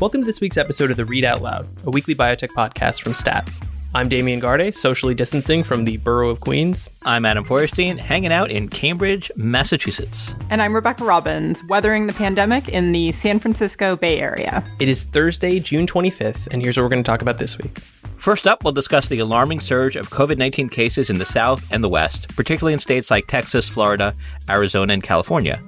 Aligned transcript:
Welcome 0.00 0.22
to 0.22 0.26
this 0.26 0.40
week's 0.40 0.56
episode 0.56 0.90
of 0.90 0.96
the 0.96 1.04
Readout 1.04 1.40
Loud, 1.40 1.68
a 1.86 1.90
weekly 1.90 2.16
biotech 2.16 2.48
podcast 2.48 3.00
from 3.00 3.14
STAT. 3.14 3.48
I'm 3.94 4.08
Damian 4.08 4.40
Garde, 4.40 4.74
socially 4.74 5.14
distancing 5.14 5.62
from 5.62 5.84
the 5.84 5.98
borough 5.98 6.30
of 6.30 6.40
Queens. 6.40 6.88
I'm 7.04 7.24
Adam 7.24 7.44
Feuerstein, 7.44 7.96
hanging 7.96 8.32
out 8.32 8.50
in 8.50 8.68
Cambridge, 8.68 9.30
Massachusetts. 9.36 10.34
And 10.50 10.60
I'm 10.60 10.74
Rebecca 10.74 11.04
Robbins, 11.04 11.62
weathering 11.68 12.08
the 12.08 12.12
pandemic 12.12 12.68
in 12.68 12.90
the 12.90 13.12
San 13.12 13.38
Francisco 13.38 13.94
Bay 13.94 14.18
Area. 14.18 14.64
It 14.80 14.88
is 14.88 15.04
Thursday, 15.04 15.60
June 15.60 15.86
25th, 15.86 16.48
and 16.50 16.60
here's 16.60 16.76
what 16.76 16.82
we're 16.82 16.88
going 16.88 17.04
to 17.04 17.08
talk 17.08 17.22
about 17.22 17.38
this 17.38 17.56
week. 17.56 17.78
First 18.16 18.48
up, 18.48 18.64
we'll 18.64 18.72
discuss 18.72 19.08
the 19.08 19.20
alarming 19.20 19.60
surge 19.60 19.94
of 19.94 20.10
COVID 20.10 20.38
19 20.38 20.70
cases 20.70 21.08
in 21.08 21.18
the 21.18 21.24
South 21.24 21.70
and 21.70 21.84
the 21.84 21.88
West, 21.88 22.34
particularly 22.34 22.72
in 22.72 22.80
states 22.80 23.12
like 23.12 23.28
Texas, 23.28 23.68
Florida, 23.68 24.12
Arizona, 24.48 24.92
and 24.92 25.04
California 25.04 25.60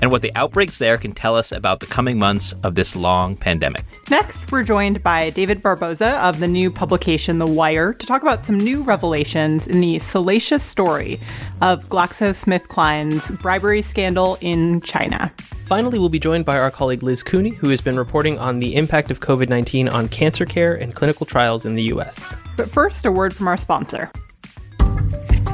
and 0.00 0.10
what 0.10 0.22
the 0.22 0.32
outbreaks 0.34 0.78
there 0.78 0.98
can 0.98 1.12
tell 1.12 1.36
us 1.36 1.52
about 1.52 1.80
the 1.80 1.86
coming 1.86 2.18
months 2.18 2.54
of 2.62 2.74
this 2.74 2.96
long 2.96 3.36
pandemic. 3.36 3.84
Next, 4.10 4.50
we're 4.50 4.64
joined 4.64 5.02
by 5.02 5.30
David 5.30 5.62
Barboza 5.62 6.18
of 6.24 6.40
the 6.40 6.48
new 6.48 6.70
publication 6.70 7.38
The 7.38 7.46
Wire 7.46 7.92
to 7.92 8.06
talk 8.06 8.22
about 8.22 8.44
some 8.44 8.58
new 8.58 8.82
revelations 8.82 9.66
in 9.66 9.80
the 9.80 9.98
salacious 9.98 10.62
story 10.62 11.20
of 11.60 11.88
GlaxoSmithKline's 11.88 13.30
bribery 13.42 13.82
scandal 13.82 14.38
in 14.40 14.80
China. 14.80 15.32
Finally, 15.66 16.00
we'll 16.00 16.08
be 16.08 16.18
joined 16.18 16.44
by 16.44 16.58
our 16.58 16.70
colleague 16.70 17.02
Liz 17.02 17.22
Cooney, 17.22 17.50
who 17.50 17.68
has 17.68 17.80
been 17.80 17.96
reporting 17.96 18.38
on 18.38 18.58
the 18.58 18.74
impact 18.74 19.10
of 19.10 19.20
COVID 19.20 19.48
19 19.48 19.88
on 19.88 20.08
cancer 20.08 20.44
care 20.44 20.74
and 20.74 20.94
clinical 20.94 21.24
trials 21.24 21.64
in 21.64 21.74
the 21.74 21.84
U.S. 21.84 22.18
But 22.56 22.68
first, 22.68 23.06
a 23.06 23.12
word 23.12 23.32
from 23.32 23.46
our 23.46 23.56
sponsor. 23.56 24.10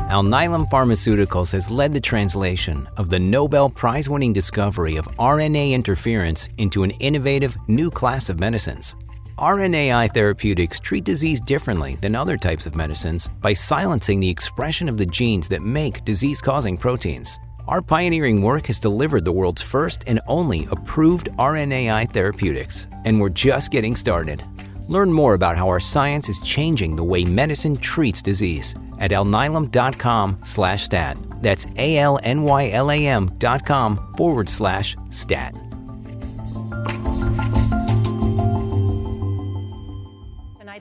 Alnylam 0.09 0.71
Pharmaceuticals 0.71 1.51
has 1.51 1.69
led 1.69 1.93
the 1.93 2.01
translation 2.01 2.89
of 2.97 3.11
the 3.11 3.19
Nobel 3.19 3.69
Prize 3.69 4.09
winning 4.09 4.33
discovery 4.33 4.95
of 4.95 5.09
RNA 5.19 5.73
interference 5.73 6.49
into 6.59 6.85
an 6.85 6.93
innovative 7.01 7.57
new 7.67 7.91
class 7.91 8.31
of 8.31 8.39
medicines. 8.39 8.95
RNAi 9.39 10.15
therapeutics 10.15 10.79
treat 10.79 11.03
disease 11.03 11.41
differently 11.41 11.97
than 12.01 12.15
other 12.15 12.37
types 12.37 12.69
of 12.69 12.77
medicines 12.77 13.29
by 13.41 13.53
silencing 13.53 14.21
the 14.21 14.31
expression 14.31 14.89
of 14.89 14.97
the 14.97 15.07
genes 15.07 15.49
that 15.49 15.63
make 15.63 16.05
disease 16.05 16.41
causing 16.41 16.77
proteins. 16.77 17.41
Our 17.67 17.83
pioneering 17.83 18.43
work 18.43 18.67
has 18.67 18.79
delivered 18.79 19.25
the 19.25 19.33
world's 19.33 19.63
first 19.63 20.05
and 20.07 20.21
only 20.29 20.69
approved 20.71 21.31
RNAi 21.33 22.13
therapeutics, 22.13 22.87
and 23.05 23.21
we're 23.21 23.29
just 23.31 23.73
getting 23.73 23.97
started. 23.97 24.45
Learn 24.87 25.13
more 25.13 25.35
about 25.35 25.57
how 25.57 25.67
our 25.67 25.81
science 25.81 26.29
is 26.29 26.39
changing 26.45 26.95
the 26.95 27.03
way 27.03 27.25
medicine 27.25 27.75
treats 27.75 28.23
disease 28.23 28.77
at 28.99 29.11
alnylam.com 29.11 30.39
slash 30.43 30.85
stat. 30.85 31.19
That's 31.43 31.67
A-L-N-Y-L-A-M 31.77 33.31
dot 33.39 33.67
com 33.67 34.13
forward 34.17 34.49
slash 34.49 34.97
stat. 35.11 35.66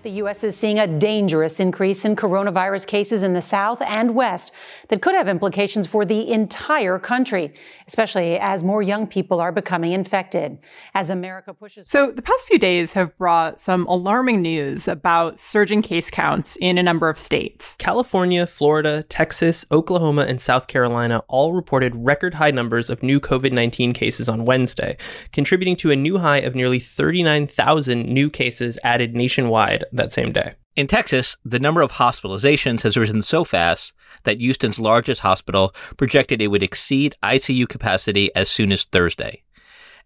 The 0.06 0.12
U.S. 0.12 0.44
is 0.44 0.56
seeing 0.56 0.78
a 0.78 0.86
dangerous 0.86 1.60
increase 1.60 2.06
in 2.06 2.16
coronavirus 2.16 2.86
cases 2.86 3.24
in 3.24 3.34
the 3.34 3.42
South 3.42 3.82
and 3.82 4.14
West 4.14 4.52
that 4.90 5.02
could 5.02 5.16
have 5.16 5.28
implications 5.28 5.88
for 5.88 6.06
the 6.06 6.32
entire 6.32 7.00
country, 7.00 7.52
especially 7.88 8.38
as 8.38 8.64
more 8.64 8.84
young 8.84 9.08
people 9.08 9.42
are 9.42 9.52
becoming 9.52 9.94
infected. 9.94 10.60
As 10.94 11.10
America 11.10 11.56
pushes. 11.56 11.90
So, 11.90 12.12
the 12.12 12.22
past 12.22 12.46
few 12.46 12.60
days 12.60 12.94
have 12.94 13.18
brought 13.18 13.60
some 13.60 13.88
alarming 13.88 14.44
news 14.44 14.88
about 14.88 15.40
surging 15.40 15.82
case 15.82 16.12
counts 16.12 16.56
in 16.62 16.78
a 16.78 16.84
number 16.84 17.10
of 17.10 17.18
states. 17.18 17.76
California, 17.78 18.46
Florida, 18.46 19.02
Texas, 19.10 19.66
Oklahoma, 19.72 20.26
and 20.28 20.40
South 20.40 20.68
Carolina 20.68 21.24
all 21.30 21.54
reported 21.54 21.94
record 21.96 22.36
high 22.36 22.52
numbers 22.52 22.92
of 22.92 23.02
new 23.02 23.20
COVID 23.20 23.52
19 23.52 23.92
cases 23.94 24.30
on 24.30 24.46
Wednesday, 24.46 24.98
contributing 25.32 25.76
to 25.78 25.90
a 25.90 25.96
new 25.96 26.20
high 26.20 26.42
of 26.42 26.54
nearly 26.54 26.78
39,000 26.78 28.06
new 28.06 28.30
cases 28.30 28.78
added 28.84 29.16
nationwide 29.16 29.84
that 29.98 30.14
same 30.14 30.32
day. 30.32 30.54
In 30.76 30.88
Texas, 30.88 31.38
the 31.46 31.60
number 31.60 31.82
of 31.82 31.94
hospitalizations 31.94 32.82
has 32.82 32.98
risen 32.98 33.22
so 33.22 33.44
fast 33.44 33.94
that 34.24 34.40
Houston's 34.40 34.80
largest 34.80 35.22
hospital 35.22 35.74
projected 35.98 36.42
it 36.42 36.48
would 36.48 36.64
exceed 36.64 37.16
ICU 37.24 37.68
capacity 37.70 38.30
as 38.36 38.50
soon 38.50 38.72
as 38.72 38.84
Thursday. 38.84 39.44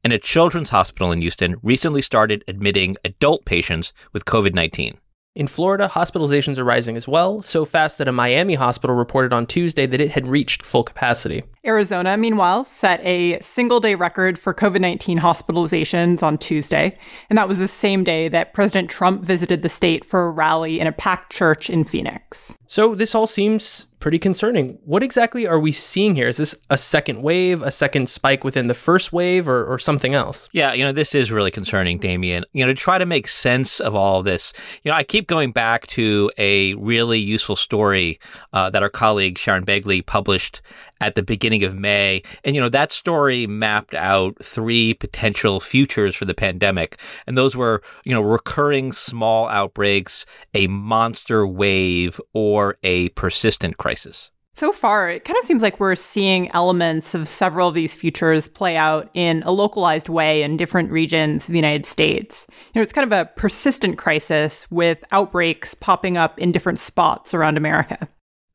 And 0.04 0.14
a 0.14 0.20
children's 0.20 0.70
hospital 0.70 1.12
in 1.12 1.22
Houston 1.22 1.58
recently 1.64 2.02
started 2.02 2.44
admitting 2.48 2.96
adult 3.04 3.46
patients 3.46 3.92
with 4.14 4.26
COVID 4.26 4.54
19. 4.54 4.98
In 5.40 5.48
Florida, 5.48 5.88
hospitalizations 5.88 6.58
are 6.58 6.66
rising 6.66 6.98
as 6.98 7.08
well, 7.08 7.42
so 7.42 7.64
fast 7.64 7.98
that 7.98 8.10
a 8.10 8.12
Miami 8.12 8.56
hospital 8.56 8.94
reported 8.94 9.32
on 9.32 9.46
Tuesday 9.46 9.86
that 9.86 10.02
it 10.02 10.12
had 10.12 10.28
reached 10.28 10.64
full 10.64 10.84
capacity. 10.84 11.44
Arizona, 11.66 12.18
meanwhile, 12.18 12.66
set 12.66 13.00
a 13.06 13.40
single 13.40 13.80
day 13.80 13.96
record 13.96 14.38
for 14.38 14.54
COVID 14.54 14.82
19 14.82 15.18
hospitalizations 15.18 16.22
on 16.22 16.38
Tuesday, 16.38 16.98
and 17.30 17.38
that 17.38 17.48
was 17.48 17.60
the 17.60 17.70
same 17.70 18.04
day 18.04 18.28
that 18.28 18.54
President 18.54 18.90
Trump 18.90 19.24
visited 19.24 19.62
the 19.62 19.70
state 19.70 20.04
for 20.04 20.28
a 20.28 20.30
rally 20.30 20.78
in 20.78 20.88
a 20.88 20.92
packed 20.92 21.32
church 21.32 21.70
in 21.70 21.86
Phoenix. 21.86 22.58
So 22.68 22.94
this 22.94 23.16
all 23.16 23.26
seems 23.26 23.88
pretty 24.00 24.20
concerning. 24.20 24.80
What 24.86 25.04
exactly 25.04 25.46
are 25.46 25.60
we 25.60 25.72
seeing 25.72 26.16
here? 26.16 26.28
Is 26.28 26.38
this 26.38 26.56
a 26.70 26.78
second 26.78 27.22
wave, 27.22 27.62
a 27.62 27.72
second 27.72 28.10
spike 28.10 28.44
within 28.44 28.68
the 28.68 28.74
first 28.74 29.12
wave, 29.12 29.48
or, 29.48 29.66
or 29.66 29.80
something 29.80 30.14
else? 30.14 30.50
Yeah, 30.52 30.74
you 30.74 30.84
know, 30.84 30.92
this 30.92 31.14
is 31.14 31.32
really 31.32 31.52
concerning, 31.52 32.00
Damian. 32.00 32.46
You 32.54 32.66
know, 32.66 32.72
to 32.72 32.76
try 32.76 32.98
to 32.98 33.06
make 33.06 33.28
sense 33.28 33.80
of 33.80 33.96
all 33.96 34.20
of 34.20 34.26
this, 34.26 34.54
you 34.84 34.92
know, 34.92 34.96
I 34.98 35.04
keep 35.04 35.28
going 35.28 35.52
back 35.52 35.88
to 35.88 36.32
a 36.38 36.74
really 36.76 37.20
useful 37.20 37.56
story 37.56 38.20
uh, 38.54 38.70
that 38.70 38.84
our 38.84 38.90
colleague 38.90 39.38
Sharon 39.38 39.66
Begley 39.66 40.06
published 40.06 40.62
at 41.02 41.16
the 41.16 41.24
beginning 41.24 41.64
of 41.64 41.76
May. 41.76 42.22
And, 42.44 42.56
you 42.56 42.62
know, 42.62 42.70
that 42.70 42.92
story 42.92 43.48
mapped 43.48 43.94
out 43.94 44.36
three 44.44 44.94
potential 44.94 45.60
futures 45.60 46.16
for 46.16 46.26
the 46.26 46.34
pandemic. 46.34 47.00
And 47.28 47.38
those 47.38 47.56
were, 47.56 47.82
you 48.04 48.14
know, 48.14 48.22
recurring 48.22 48.92
small 48.92 49.48
outbreaks, 49.48 50.26
a 50.54 50.68
monster 50.68 51.46
wave, 51.46 52.20
or 52.34 52.78
a 52.84 53.10
persistent 53.10 53.78
crisis. 53.78 54.32
So 54.54 54.74
far, 54.74 55.10
it 55.10 55.24
kind 55.24 55.38
of 55.40 55.46
seems 55.46 55.62
like 55.62 55.80
we're 55.80 55.96
seeing 55.96 56.52
elements 56.52 57.16
of 57.16 57.30
several 57.30 57.70
of 57.70 57.76
these 57.76 57.94
futures 57.94 58.48
play 58.48 58.76
out 58.76 59.10
in 59.14 59.42
a 59.44 59.52
localized 59.52 60.10
way 60.10 60.44
in 60.44 60.58
different 60.58 60.92
regions 60.92 61.48
of 61.48 61.54
the 61.54 61.58
United 61.58 61.86
States. 61.86 62.46
You 62.50 62.80
know, 62.80 62.82
it's 62.82 62.92
kind 62.92 63.10
of 63.10 63.18
a 63.18 63.30
persistent 63.38 63.98
crisis 63.98 64.70
with 64.70 65.02
outbreaks 65.14 65.76
popping 65.76 66.18
up 66.18 66.38
in 66.40 66.52
different 66.52 66.80
spots 66.80 67.34
around 67.34 67.56
America. 67.56 68.10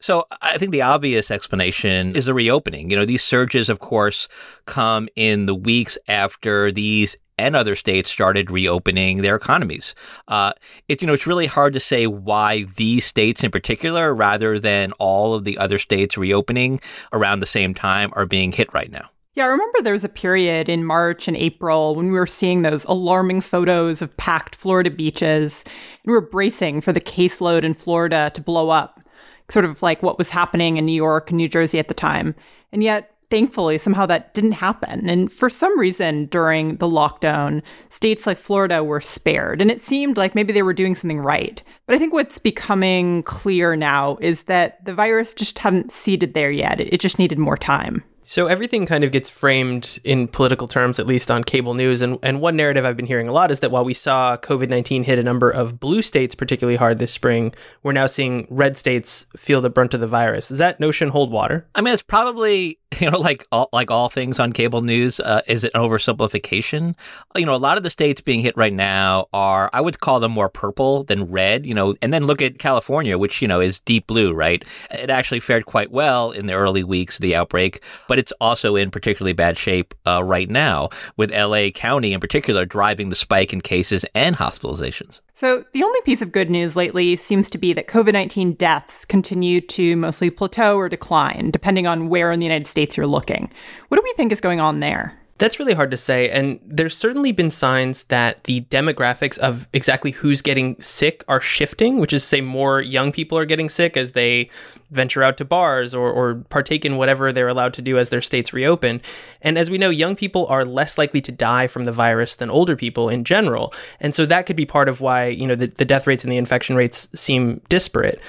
So 0.05 0.27
I 0.43 0.59
think 0.59 0.73
the 0.73 0.83
obvious 0.83 1.31
explanation 1.31 2.15
is 2.15 2.27
the 2.27 2.35
reopening. 2.35 2.91
You 2.91 2.97
know, 2.97 3.07
these 3.07 3.25
surges, 3.25 3.71
of 3.71 3.81
course, 3.81 4.29
come 4.67 5.09
in 5.17 5.47
the 5.47 5.55
weeks 5.55 5.97
after 6.09 6.71
these 6.71 7.17
and 7.39 7.57
other 7.57 7.75
states 7.75 8.11
started 8.11 8.51
reopening 8.51 9.23
their 9.23 9.35
economies. 9.35 9.95
Uh, 10.29 10.53
it's 10.89 11.03
you 11.03 11.07
know 11.07 11.15
it's 11.15 11.27
really 11.27 11.47
hard 11.47 11.73
to 11.73 11.81
say 11.81 12.07
why 12.07 12.65
these 12.77 13.07
states 13.07 13.43
in 13.43 13.51
particular, 13.51 14.15
rather 14.15 14.59
than 14.59 14.93
all 14.99 15.33
of 15.33 15.45
the 15.45 15.57
other 15.57 15.79
states 15.79 16.19
reopening 16.19 16.83
around 17.15 17.41
the 17.41 17.47
same 17.47 17.73
time, 17.73 18.13
are 18.13 18.27
being 18.27 18.53
hit 18.53 18.71
right 18.75 18.93
now. 18.93 19.09
Yeah, 19.37 19.47
I 19.47 19.49
remember 19.49 19.81
there 19.81 19.95
was 19.95 20.05
a 20.05 20.11
period 20.11 20.69
in 20.69 20.85
March 20.85 21.29
and 21.29 21.37
April 21.37 21.95
when 21.95 22.13
we 22.13 22.19
were 22.19 22.27
seeing 22.27 22.61
those 22.61 22.85
alarming 22.85 23.41
photos 23.41 24.03
of 24.03 24.15
packed 24.19 24.55
Florida 24.55 24.91
beaches, 24.91 25.65
and 25.65 25.73
we 26.05 26.13
were 26.13 26.21
bracing 26.21 26.83
for 26.83 26.93
the 26.93 27.01
caseload 27.01 27.65
in 27.65 27.73
Florida 27.73 28.31
to 28.35 28.43
blow 28.43 28.69
up 28.69 29.01
sort 29.49 29.65
of 29.65 29.83
like 29.83 30.03
what 30.03 30.19
was 30.19 30.31
happening 30.31 30.77
in 30.77 30.87
New 30.87 30.93
York 30.93 31.31
and 31.31 31.37
New 31.37 31.49
Jersey 31.49 31.79
at 31.79 31.89
the 31.89 31.95
time. 31.95 32.35
And 32.73 32.83
yet, 32.83 33.15
thankfully, 33.31 33.79
somehow 33.79 34.07
that 34.07 34.33
didn't 34.35 34.53
happen. 34.53 35.09
And 35.09 35.33
for 35.33 35.51
some 35.51 35.79
reason, 35.79 36.27
during 36.27 36.77
the 36.77 36.89
lockdown, 36.89 37.63
states 37.89 38.27
like 38.27 38.39
Florida 38.39 38.85
were 38.85 39.01
spared. 39.01 39.61
And 39.61 39.71
it 39.71 39.81
seemed 39.81 40.17
like 40.17 40.35
maybe 40.35 40.53
they 40.53 40.63
were 40.63 40.73
doing 40.73 40.95
something 40.95 41.21
right. 41.21 41.63
But 41.87 41.97
I 41.97 41.99
think 41.99 42.13
what's 42.13 42.39
becoming 42.39 43.23
clear 43.25 43.77
now 43.77 44.19
is 44.21 44.45
that 44.45 44.85
the 44.85 44.95
virus 44.95 45.35
just 45.35 45.59
hadn't 45.59 45.93
seeded 45.93 46.35
there 46.35 46.51
yet. 46.51 46.81
It 46.81 47.01
just 47.01 47.19
needed 47.19 47.39
more 47.39 47.57
time. 47.57 48.05
So 48.25 48.47
everything 48.47 48.87
kind 48.87 49.05
of 49.05 49.13
gets 49.13 49.29
framed 49.29 49.99
in 50.03 50.29
political 50.29 50.67
terms, 50.67 50.99
at 50.99 51.07
least 51.07 51.31
on 51.31 51.45
cable 51.45 51.75
news. 51.75 52.03
And, 52.03 52.19
and 52.23 52.41
one 52.41 52.57
narrative 52.57 52.85
I've 52.85 52.97
been 52.97 53.07
hearing 53.07 53.29
a 53.29 53.33
lot 53.33 53.51
is 53.51 53.61
that 53.61 53.71
while 53.71 53.85
we 53.85 53.95
saw 53.95 54.37
COVID 54.37 54.69
19 54.69 55.05
hit 55.05 55.19
a 55.19 55.23
number 55.23 55.51
of 55.51 55.79
blue 55.79 56.03
states 56.03 56.35
particularly 56.35 56.77
hard 56.77 56.99
this 56.99 57.13
spring, 57.13 57.55
we're 57.83 57.93
now 57.93 58.07
seeing 58.07 58.47
red 58.51 58.79
states 58.79 59.27
feel 59.37 59.61
the 59.61 59.71
brunt 59.71 59.95
of 59.95 60.01
the 60.01 60.07
virus. 60.07 60.49
Does 60.49 60.59
that 60.59 60.81
notion 60.81 61.11
hold 61.11 61.31
water? 61.31 61.67
I 61.75 61.83
mean, 61.83 61.93
it's 61.93 62.03
probably 62.03 62.79
you 63.01 63.11
know, 63.11 63.19
like 63.19 63.47
all, 63.51 63.69
like 63.73 63.91
all 63.91 64.09
things 64.09 64.39
on 64.39 64.53
cable 64.53 64.83
news, 64.83 65.21
uh, 65.21 65.41
is 65.47 65.65
it 65.65 65.73
oversimplification? 65.75 66.95
You 67.37 67.47
know, 67.47 67.55
a 67.55 67.57
lot 67.57 67.77
of 67.77 67.83
the 67.83 67.91
states 67.91 68.21
being 68.21 68.41
hit 68.41 68.57
right 68.57 68.73
now 68.73 69.27
are, 69.33 69.71
I 69.73 69.81
would 69.81 70.01
call 70.01 70.21
them 70.21 70.33
more 70.33 70.49
purple 70.49 71.05
than 71.05 71.31
red, 71.31 71.67
you 71.67 71.75
know, 71.75 71.95
and 72.03 72.13
then 72.13 72.25
look 72.25 72.43
at 72.43 72.59
California, 72.59 73.19
which, 73.19 73.41
you 73.41 73.49
know, 73.49 73.61
is 73.61 73.81
deep 73.81 74.07
blue, 74.07 74.33
right? 74.33 74.65
It 74.91 75.11
actually 75.11 75.41
fared 75.41 75.67
quite 75.67 75.91
well 75.91 76.31
in 76.31 76.47
the 76.47 76.55
early 76.55 76.85
weeks 76.85 77.17
of 77.17 77.23
the 77.23 77.35
outbreak, 77.35 77.83
but 78.09 78.19
it's 78.19 78.33
also 78.41 78.77
in 78.77 78.91
particularly 78.91 79.33
bad 79.33 79.59
shape 79.59 79.95
uh, 80.07 80.23
right 80.23 80.51
now, 80.51 80.91
with 81.17 81.31
LA 81.31 81.71
County 81.71 82.13
in 82.13 82.21
particular 82.21 82.65
driving 82.65 83.09
the 83.09 83.17
spike 83.17 83.53
in 83.53 83.61
cases 83.61 84.05
and 84.15 84.37
hospitalizations. 84.37 85.21
So, 85.37 85.65
the 85.73 85.83
only 85.83 86.01
piece 86.03 86.23
of 86.23 86.31
good 86.31 86.49
news 86.49 86.77
lately 86.77 87.17
seems 87.17 87.51
to 87.51 87.59
be 87.59 87.73
that 87.73 87.89
COVID 87.89 88.13
19 88.13 88.53
deaths 88.53 89.05
continue 89.05 89.61
to 89.63 89.97
mostly 89.97 90.31
plateau 90.31 90.77
or 90.77 90.89
decline, 90.89 91.51
depending 91.51 91.89
on 91.89 92.09
where 92.09 92.31
in 92.31 92.39
the 92.39 92.47
United 92.47 92.69
States 92.69 92.84
you're 92.97 93.07
looking. 93.07 93.51
What 93.89 93.97
do 93.97 94.03
we 94.05 94.13
think 94.17 94.33
is 94.33 94.41
going 94.41 94.61
on 94.61 94.81
there? 94.81 95.19
That's 95.39 95.59
really 95.59 95.75
hard 95.75 95.91
to 95.91 95.97
say. 95.97 96.31
And 96.31 96.61
there's 96.65 96.97
certainly 96.97 97.33
been 97.33 97.51
signs 97.51 98.05
that 98.05 98.45
the 98.45 98.61
demographics 98.71 99.37
of 99.39 99.67
exactly 99.73 100.13
who's 100.13 100.41
getting 100.41 100.81
sick 100.81 101.25
are 101.27 101.41
shifting, 101.41 101.99
which 101.99 102.13
is, 102.13 102.23
say, 102.23 102.41
more 102.41 102.81
young 102.81 103.11
people 103.11 103.37
are 103.37 103.45
getting 103.45 103.69
sick 103.69 103.97
as 103.97 104.13
they 104.13 104.49
venture 104.93 105.25
out 105.25 105.37
to 105.39 105.45
bars 105.45 105.93
or, 105.93 106.09
or 106.09 106.37
partake 106.51 106.85
in 106.85 106.97
whatever 106.97 107.33
they're 107.33 107.49
allowed 107.49 107.75
to 107.75 107.83
do 107.83 107.99
as 107.99 108.11
their 108.11 108.23
states 108.23 108.53
reopen. 108.53 109.01
And 109.43 109.59
as 109.59 109.71
we 109.71 109.77
know, 109.77 109.91
young 109.91 110.15
people 110.15 110.47
are 110.47 110.65
less 110.65 110.97
likely 110.99 111.21
to 111.23 111.33
die 111.33 111.67
from 111.67 111.85
the 111.85 111.93
virus 111.93 112.37
than 112.37 112.49
older 112.49 112.77
people 112.77 113.09
in 113.09 113.25
general. 113.25 113.75
And 113.99 114.15
so 114.15 114.27
that 114.27 114.47
could 114.47 114.57
be 114.57 114.67
part 114.67 114.89
of 114.89 115.01
why, 115.01 115.27
you 115.27 115.49
know, 115.49 115.57
the, 115.57 115.67
the 115.67 115.85
death 115.85 116.07
rates 116.07 116.23
and 116.23 116.31
the 116.31 116.37
infection 116.37 116.77
rates 116.77 117.09
seem 117.13 117.61
disparate. 117.69 118.21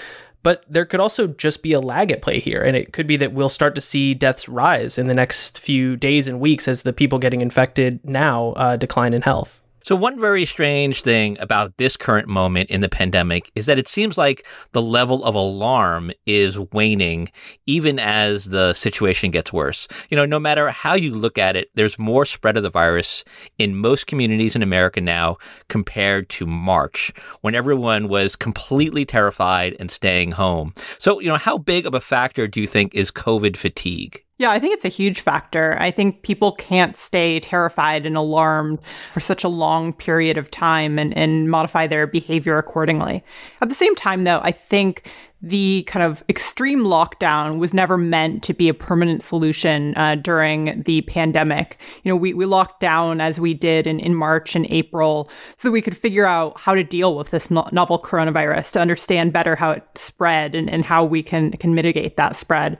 But 0.45 0.63
there 0.69 0.85
could 0.85 0.99
also 0.99 1.25
just 1.25 1.63
be 1.63 1.73
a 1.73 1.79
lag 1.79 2.11
at 2.11 2.21
play 2.21 2.39
here. 2.39 2.61
And 2.61 2.77
it 2.77 2.93
could 2.93 3.07
be 3.07 3.17
that 3.17 3.33
we'll 3.33 3.49
start 3.49 3.73
to 3.73 3.81
see 3.81 4.13
deaths 4.13 4.47
rise 4.47 4.99
in 4.99 5.07
the 5.07 5.15
next 5.15 5.57
few 5.57 5.97
days 5.97 6.27
and 6.27 6.39
weeks 6.39 6.67
as 6.67 6.83
the 6.83 6.93
people 6.93 7.17
getting 7.17 7.41
infected 7.41 7.99
now 8.03 8.51
uh, 8.51 8.75
decline 8.75 9.15
in 9.15 9.23
health. 9.23 9.63
So, 9.85 9.95
one 9.95 10.19
very 10.19 10.45
strange 10.45 11.03
thing 11.03 11.37
about 11.39 11.77
this 11.77 11.95
current 11.95 12.27
moment 12.27 12.71
in 12.71 12.81
the 12.81 12.89
pandemic 12.89 13.51
is 13.53 13.67
that 13.67 13.77
it 13.77 13.87
seems 13.87 14.17
like 14.17 14.47
the 14.71 14.81
level 14.81 15.23
of 15.23 15.35
alarm 15.35 16.11
is 16.25 16.57
waning 16.57 17.29
even 17.67 17.99
as 17.99 18.45
the 18.45 18.73
situation 18.73 19.29
gets 19.29 19.53
worse. 19.53 19.87
You 20.09 20.17
know, 20.17 20.25
no 20.25 20.39
matter 20.39 20.71
how 20.71 20.95
you 20.95 21.13
look 21.13 21.37
at 21.37 21.55
it, 21.55 21.69
there's 21.75 21.99
more 21.99 22.25
spread 22.25 22.57
of 22.57 22.63
the 22.63 22.71
virus 22.71 23.23
in 23.59 23.75
most 23.75 24.07
communities 24.07 24.55
in 24.55 24.63
America 24.63 25.01
now 25.01 25.37
compared 25.67 26.29
to 26.29 26.47
March 26.47 27.13
when 27.41 27.53
everyone 27.53 28.07
was 28.07 28.35
completely 28.35 29.05
terrified 29.05 29.75
and 29.79 29.91
staying 29.91 30.31
home. 30.31 30.73
So, 30.97 31.19
you 31.19 31.27
know, 31.27 31.37
how 31.37 31.59
big 31.59 31.85
of 31.85 31.93
a 31.93 32.01
factor 32.01 32.47
do 32.47 32.59
you 32.59 32.65
think 32.65 32.95
is 32.95 33.11
COVID 33.11 33.55
fatigue? 33.55 34.24
Yeah, 34.37 34.51
I 34.51 34.59
think 34.59 34.73
it's 34.73 34.83
a 34.83 34.89
huge 34.89 35.21
factor. 35.21 35.77
I 35.79 35.91
think 35.91 36.23
people 36.23 36.51
can't 36.51 36.97
stay 36.97 37.39
terrified 37.39 38.05
and 38.05 38.17
alarmed 38.17 38.79
for 39.11 39.21
such 39.21 39.45
a 39.45 39.49
long 39.49 39.93
period 39.93 40.37
of 40.37 40.51
time 40.51 40.99
and, 40.99 41.15
and 41.15 41.49
modify 41.49 41.87
their 41.87 42.05
behavior 42.05 42.57
accordingly. 42.57 43.23
At 43.61 43.69
the 43.69 43.75
same 43.75 43.95
time, 43.95 44.25
though, 44.25 44.41
I 44.43 44.51
think 44.51 45.09
the 45.41 45.83
kind 45.87 46.03
of 46.03 46.23
extreme 46.27 46.79
lockdown 46.79 47.59
was 47.59 47.73
never 47.73 47.97
meant 47.97 48.41
to 48.43 48.53
be 48.53 48.67
a 48.67 48.73
permanent 48.73 49.21
solution 49.21 49.93
uh, 49.95 50.15
during 50.15 50.81
the 50.83 51.01
pandemic. 51.03 51.77
You 52.03 52.09
know, 52.09 52.15
we, 52.15 52.33
we 52.33 52.45
locked 52.45 52.79
down 52.79 53.21
as 53.21 53.39
we 53.39 53.53
did 53.53 53.85
in, 53.85 53.99
in 53.99 54.15
March 54.15 54.55
and 54.55 54.65
April 54.71 55.29
so 55.55 55.67
that 55.67 55.71
we 55.71 55.83
could 55.83 55.95
figure 55.95 56.25
out 56.25 56.59
how 56.59 56.73
to 56.73 56.83
deal 56.83 57.15
with 57.15 57.29
this 57.29 57.51
no- 57.51 57.69
novel 57.71 57.99
coronavirus, 57.99 58.71
to 58.73 58.81
understand 58.81 59.33
better 59.33 59.55
how 59.55 59.71
it 59.71 59.83
spread 59.95 60.55
and, 60.55 60.69
and 60.69 60.83
how 60.83 61.05
we 61.05 61.21
can, 61.21 61.51
can 61.51 61.75
mitigate 61.75 62.17
that 62.17 62.35
spread. 62.35 62.77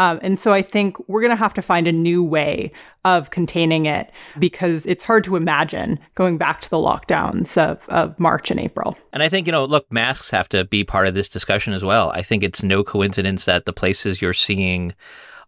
Um, 0.00 0.18
and 0.22 0.40
so 0.40 0.50
I 0.50 0.62
think 0.62 0.96
we're 1.10 1.20
going 1.20 1.28
to 1.28 1.36
have 1.36 1.52
to 1.52 1.60
find 1.60 1.86
a 1.86 1.92
new 1.92 2.24
way 2.24 2.72
of 3.04 3.28
containing 3.28 3.84
it 3.84 4.10
because 4.38 4.86
it's 4.86 5.04
hard 5.04 5.24
to 5.24 5.36
imagine 5.36 5.98
going 6.14 6.38
back 6.38 6.62
to 6.62 6.70
the 6.70 6.78
lockdowns 6.78 7.58
of, 7.58 7.86
of 7.90 8.18
March 8.18 8.50
and 8.50 8.58
April. 8.58 8.96
And 9.12 9.22
I 9.22 9.28
think, 9.28 9.46
you 9.46 9.52
know, 9.52 9.66
look, 9.66 9.92
masks 9.92 10.30
have 10.30 10.48
to 10.50 10.64
be 10.64 10.84
part 10.84 11.06
of 11.06 11.12
this 11.12 11.28
discussion 11.28 11.74
as 11.74 11.84
well. 11.84 12.12
I 12.12 12.22
think 12.22 12.42
it's 12.42 12.62
no 12.62 12.82
coincidence 12.82 13.44
that 13.44 13.66
the 13.66 13.74
places 13.74 14.22
you're 14.22 14.32
seeing 14.32 14.94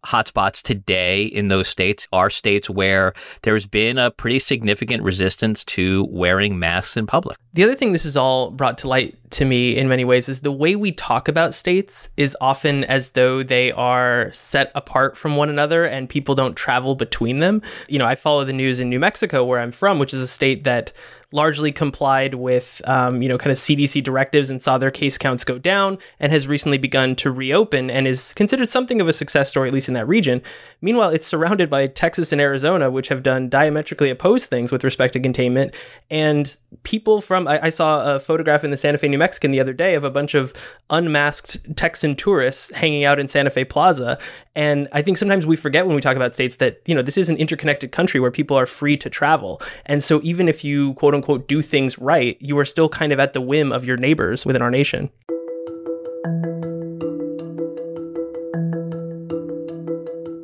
hotspots 0.04 0.62
today 0.62 1.24
in 1.24 1.48
those 1.48 1.68
states 1.68 2.08
are 2.12 2.30
states 2.30 2.68
where 2.68 3.12
there's 3.42 3.66
been 3.66 3.98
a 3.98 4.10
pretty 4.10 4.38
significant 4.38 5.02
resistance 5.02 5.64
to 5.64 6.06
wearing 6.10 6.58
masks 6.58 6.96
in 6.96 7.06
public. 7.06 7.38
The 7.54 7.64
other 7.64 7.74
thing 7.74 7.92
this 7.92 8.04
is 8.04 8.16
all 8.16 8.50
brought 8.50 8.78
to 8.78 8.88
light 8.88 9.16
to 9.32 9.44
me 9.44 9.76
in 9.76 9.88
many 9.88 10.04
ways 10.04 10.28
is 10.28 10.40
the 10.40 10.52
way 10.52 10.76
we 10.76 10.92
talk 10.92 11.28
about 11.28 11.54
states 11.54 12.10
is 12.16 12.36
often 12.40 12.84
as 12.84 13.10
though 13.10 13.42
they 13.42 13.72
are 13.72 14.30
set 14.32 14.72
apart 14.74 15.16
from 15.16 15.36
one 15.36 15.48
another 15.48 15.84
and 15.84 16.08
people 16.08 16.34
don't 16.34 16.54
travel 16.54 16.94
between 16.94 17.40
them. 17.40 17.62
You 17.88 17.98
know, 17.98 18.06
I 18.06 18.14
follow 18.14 18.44
the 18.44 18.52
news 18.52 18.80
in 18.80 18.88
New 18.88 18.98
Mexico, 18.98 19.44
where 19.44 19.60
I'm 19.60 19.72
from, 19.72 19.98
which 19.98 20.14
is 20.14 20.20
a 20.20 20.28
state 20.28 20.64
that 20.64 20.92
largely 21.32 21.72
complied 21.72 22.34
with, 22.34 22.80
um, 22.86 23.22
you 23.22 23.28
know, 23.28 23.38
kind 23.38 23.50
of 23.50 23.58
CDC 23.58 24.02
directives 24.04 24.50
and 24.50 24.62
saw 24.62 24.78
their 24.78 24.90
case 24.90 25.18
counts 25.18 25.44
go 25.44 25.58
down 25.58 25.98
and 26.20 26.30
has 26.30 26.46
recently 26.46 26.78
begun 26.78 27.16
to 27.16 27.30
reopen 27.30 27.90
and 27.90 28.06
is 28.06 28.32
considered 28.34 28.70
something 28.70 29.00
of 29.00 29.08
a 29.08 29.12
success 29.12 29.48
story, 29.48 29.68
at 29.68 29.74
least 29.74 29.88
in 29.88 29.94
that 29.94 30.06
region. 30.06 30.42
Meanwhile, 30.80 31.10
it's 31.10 31.26
surrounded 31.26 31.70
by 31.70 31.86
Texas 31.86 32.32
and 32.32 32.40
Arizona, 32.40 32.90
which 32.90 33.08
have 33.08 33.22
done 33.22 33.48
diametrically 33.48 34.10
opposed 34.10 34.46
things 34.46 34.70
with 34.70 34.84
respect 34.84 35.14
to 35.14 35.20
containment. 35.20 35.74
And 36.10 36.54
people 36.82 37.20
from, 37.20 37.48
I, 37.48 37.64
I 37.64 37.70
saw 37.70 38.14
a 38.14 38.20
photograph 38.20 38.64
in 38.64 38.70
the 38.70 38.76
Santa 38.76 38.98
Fe 38.98 39.08
New 39.08 39.18
Mexican 39.18 39.50
the 39.50 39.60
other 39.60 39.72
day 39.72 39.94
of 39.94 40.04
a 40.04 40.10
bunch 40.10 40.34
of 40.34 40.52
unmasked 40.90 41.56
Texan 41.76 42.14
tourists 42.14 42.70
hanging 42.72 43.04
out 43.04 43.18
in 43.18 43.28
Santa 43.28 43.50
Fe 43.50 43.64
Plaza. 43.64 44.18
And 44.54 44.88
I 44.92 45.00
think 45.02 45.16
sometimes 45.16 45.46
we 45.46 45.56
forget 45.56 45.86
when 45.86 45.94
we 45.94 46.02
talk 46.02 46.16
about 46.16 46.34
states 46.34 46.56
that, 46.56 46.80
you 46.86 46.94
know, 46.94 47.02
this 47.02 47.16
is 47.16 47.28
an 47.28 47.36
interconnected 47.36 47.92
country 47.92 48.20
where 48.20 48.30
people 48.30 48.58
are 48.58 48.66
free 48.66 48.96
to 48.98 49.08
travel. 49.08 49.62
And 49.86 50.02
so 50.02 50.20
even 50.22 50.48
if 50.48 50.62
you 50.64 50.94
quote 50.94 51.14
do 51.22 51.62
things 51.62 51.98
right, 51.98 52.36
you 52.40 52.58
are 52.58 52.64
still 52.64 52.88
kind 52.88 53.12
of 53.12 53.18
at 53.18 53.32
the 53.32 53.40
whim 53.40 53.72
of 53.72 53.84
your 53.84 53.96
neighbors 53.96 54.44
within 54.44 54.62
our 54.62 54.70
nation. 54.70 55.10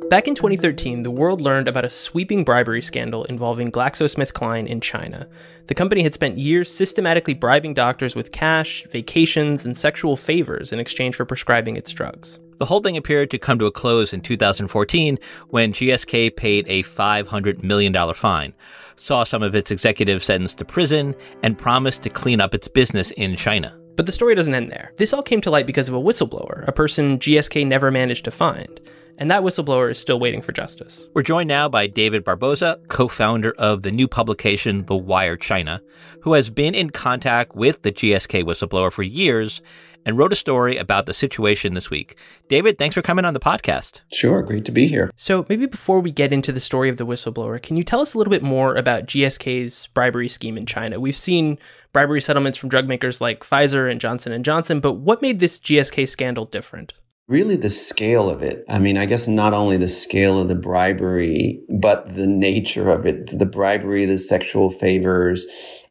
Back 0.09 0.27
in 0.27 0.33
2013, 0.33 1.03
the 1.03 1.11
world 1.11 1.39
learned 1.39 1.67
about 1.67 1.85
a 1.85 1.89
sweeping 1.89 2.43
bribery 2.43 2.81
scandal 2.81 3.25
involving 3.25 3.71
GlaxoSmithKline 3.71 4.65
in 4.65 4.81
China. 4.81 5.27
The 5.67 5.75
company 5.75 6.01
had 6.01 6.15
spent 6.15 6.39
years 6.39 6.73
systematically 6.73 7.35
bribing 7.35 7.75
doctors 7.75 8.15
with 8.15 8.31
cash, 8.31 8.83
vacations, 8.89 9.65
and 9.65 9.77
sexual 9.77 10.17
favors 10.17 10.73
in 10.73 10.79
exchange 10.79 11.15
for 11.15 11.25
prescribing 11.25 11.77
its 11.77 11.91
drugs. 11.91 12.39
The 12.59 12.65
whole 12.65 12.81
thing 12.81 12.97
appeared 12.97 13.31
to 13.31 13.37
come 13.37 13.57
to 13.59 13.67
a 13.67 13.71
close 13.71 14.11
in 14.11 14.19
2014 14.19 15.17
when 15.47 15.71
GSK 15.71 16.35
paid 16.35 16.65
a 16.67 16.83
$500 16.83 17.63
million 17.63 18.13
fine, 18.13 18.53
saw 18.97 19.23
some 19.23 19.41
of 19.41 19.55
its 19.55 19.71
executives 19.71 20.25
sentenced 20.25 20.57
to 20.57 20.65
prison, 20.65 21.15
and 21.41 21.57
promised 21.57 22.03
to 22.03 22.09
clean 22.09 22.41
up 22.41 22.53
its 22.53 22.67
business 22.67 23.11
in 23.11 23.37
China. 23.37 23.79
But 23.95 24.05
the 24.05 24.11
story 24.11 24.35
doesn't 24.35 24.53
end 24.53 24.71
there. 24.71 24.91
This 24.97 25.13
all 25.13 25.23
came 25.23 25.39
to 25.41 25.49
light 25.49 25.67
because 25.67 25.87
of 25.87 25.95
a 25.95 26.01
whistleblower, 26.01 26.67
a 26.67 26.73
person 26.73 27.17
GSK 27.17 27.65
never 27.65 27.91
managed 27.91 28.25
to 28.25 28.31
find 28.31 28.81
and 29.19 29.29
that 29.29 29.43
whistleblower 29.43 29.91
is 29.91 29.99
still 29.99 30.19
waiting 30.19 30.41
for 30.41 30.53
justice. 30.53 31.07
We're 31.13 31.23
joined 31.23 31.49
now 31.49 31.67
by 31.67 31.87
David 31.87 32.23
Barboza, 32.23 32.79
co 32.87 33.09
founder 33.09 33.51
of 33.57 33.81
the 33.81 33.91
new 33.91 34.07
publication, 34.07 34.85
The 34.85 34.95
Wire 34.95 35.35
China, 35.35 35.81
who 36.21 36.33
has 36.33 36.49
been 36.49 36.73
in 36.73 36.89
contact 36.89 37.53
with 37.53 37.81
the 37.81 37.91
GSK 37.91 38.43
whistleblower 38.43 38.91
for 38.91 39.03
years 39.03 39.61
and 40.09 40.17
wrote 40.17 40.33
a 40.33 40.35
story 40.35 40.75
about 40.75 41.05
the 41.05 41.13
situation 41.13 41.75
this 41.75 41.91
week. 41.91 42.17
David, 42.49 42.79
thanks 42.79 42.95
for 42.95 43.03
coming 43.03 43.25
on 43.25 43.35
the 43.35 43.39
podcast. 43.39 44.01
Sure, 44.11 44.41
great 44.41 44.65
to 44.65 44.71
be 44.71 44.87
here. 44.87 45.11
So, 45.15 45.45
maybe 45.47 45.67
before 45.67 45.99
we 45.99 46.11
get 46.11 46.33
into 46.33 46.51
the 46.51 46.59
story 46.59 46.89
of 46.89 46.97
the 46.97 47.05
whistleblower, 47.05 47.61
can 47.61 47.77
you 47.77 47.83
tell 47.83 48.01
us 48.01 48.15
a 48.15 48.17
little 48.17 48.31
bit 48.31 48.41
more 48.41 48.75
about 48.75 49.05
GSK's 49.05 49.87
bribery 49.93 50.27
scheme 50.27 50.57
in 50.57 50.65
China? 50.65 50.99
We've 50.99 51.15
seen 51.15 51.59
bribery 51.93 52.21
settlements 52.21 52.57
from 52.57 52.69
drug 52.69 52.87
makers 52.87 53.21
like 53.21 53.43
Pfizer 53.43 53.89
and 53.89 54.01
Johnson 54.01 54.31
and 54.31 54.43
Johnson, 54.43 54.79
but 54.79 54.93
what 54.93 55.21
made 55.21 55.37
this 55.37 55.59
GSK 55.59 56.09
scandal 56.09 56.45
different? 56.45 56.93
really 57.29 57.55
the 57.55 57.69
scale 57.69 58.27
of 58.27 58.41
it. 58.41 58.65
I 58.67 58.79
mean, 58.79 58.97
I 58.97 59.05
guess 59.05 59.27
not 59.27 59.53
only 59.53 59.77
the 59.77 59.87
scale 59.87 60.41
of 60.41 60.47
the 60.47 60.55
bribery, 60.55 61.61
but 61.69 62.15
the 62.15 62.25
nature 62.25 62.89
of 62.89 63.05
it, 63.05 63.37
the 63.37 63.45
bribery, 63.45 64.05
the 64.05 64.17
sexual 64.17 64.71
favors, 64.71 65.45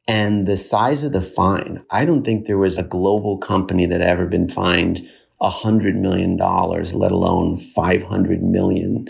and 0.09 0.49
the 0.49 0.57
size 0.57 1.05
of 1.05 1.13
the 1.13 1.23
fine. 1.23 1.85
I 1.91 2.07
don't 2.07 2.25
think 2.25 2.47
there 2.47 2.59
was 2.59 2.79
a 2.79 2.83
global 2.83 3.37
company 3.39 3.87
that 3.87 4.01
ever 4.01 4.27
been 4.27 4.49
fined 4.49 5.07
a 5.41 5.51
hundred 5.51 5.95
million 5.97 6.37
dollars, 6.37 6.95
let 6.95 7.13
alone 7.13 7.59
500 7.59 8.43
million. 8.43 9.07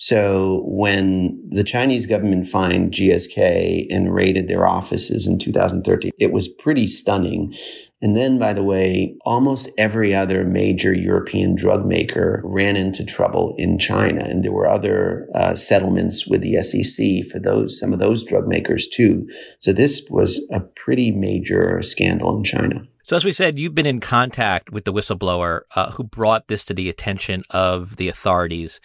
So 0.00 0.62
when 0.64 1.46
the 1.50 1.62
Chinese 1.62 2.06
government 2.06 2.48
fined 2.48 2.94
GSK 2.94 3.86
and 3.90 4.14
raided 4.14 4.48
their 4.48 4.66
offices 4.66 5.26
in 5.26 5.38
2013, 5.38 6.10
it 6.18 6.32
was 6.32 6.48
pretty 6.48 6.86
stunning. 6.86 7.54
And 8.00 8.16
then, 8.16 8.38
by 8.38 8.54
the 8.54 8.62
way, 8.62 9.14
almost 9.26 9.70
every 9.76 10.14
other 10.14 10.42
major 10.42 10.94
European 10.94 11.54
drug 11.54 11.84
maker 11.84 12.40
ran 12.46 12.78
into 12.78 13.04
trouble 13.04 13.54
in 13.58 13.78
China. 13.78 14.24
And 14.24 14.42
there 14.42 14.52
were 14.52 14.66
other 14.66 15.28
uh, 15.34 15.54
settlements 15.54 16.26
with 16.26 16.40
the 16.40 16.62
SEC 16.62 17.30
for 17.30 17.38
those, 17.38 17.78
some 17.78 17.92
of 17.92 17.98
those 17.98 18.24
drug 18.24 18.48
makers 18.48 18.88
too. 18.88 19.28
So 19.58 19.70
this 19.70 20.00
was 20.08 20.40
a 20.50 20.60
pretty 20.60 21.10
major 21.10 21.82
scandal 21.82 22.38
in 22.38 22.44
China. 22.44 22.86
So, 23.02 23.16
as 23.16 23.24
we 23.26 23.32
said, 23.32 23.58
you've 23.58 23.74
been 23.74 23.84
in 23.84 24.00
contact 24.00 24.70
with 24.72 24.86
the 24.86 24.94
whistleblower 24.94 25.62
uh, 25.76 25.90
who 25.90 26.04
brought 26.04 26.48
this 26.48 26.64
to 26.66 26.74
the 26.74 26.88
attention 26.88 27.42
of 27.50 27.96
the 27.96 28.08
authorities. 28.08 28.80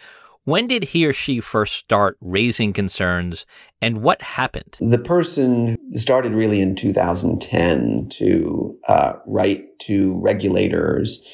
When 0.46 0.68
did 0.68 0.84
he 0.84 1.04
or 1.04 1.12
she 1.12 1.40
first 1.40 1.74
start 1.74 2.16
raising 2.20 2.72
concerns 2.72 3.46
and 3.82 4.00
what 4.00 4.22
happened? 4.22 4.78
The 4.80 4.96
person 4.96 5.76
started 5.94 6.34
really 6.34 6.60
in 6.60 6.76
2010 6.76 8.10
to 8.10 8.78
uh, 8.86 9.14
write 9.26 9.76
to 9.80 10.16
regulators 10.20 11.26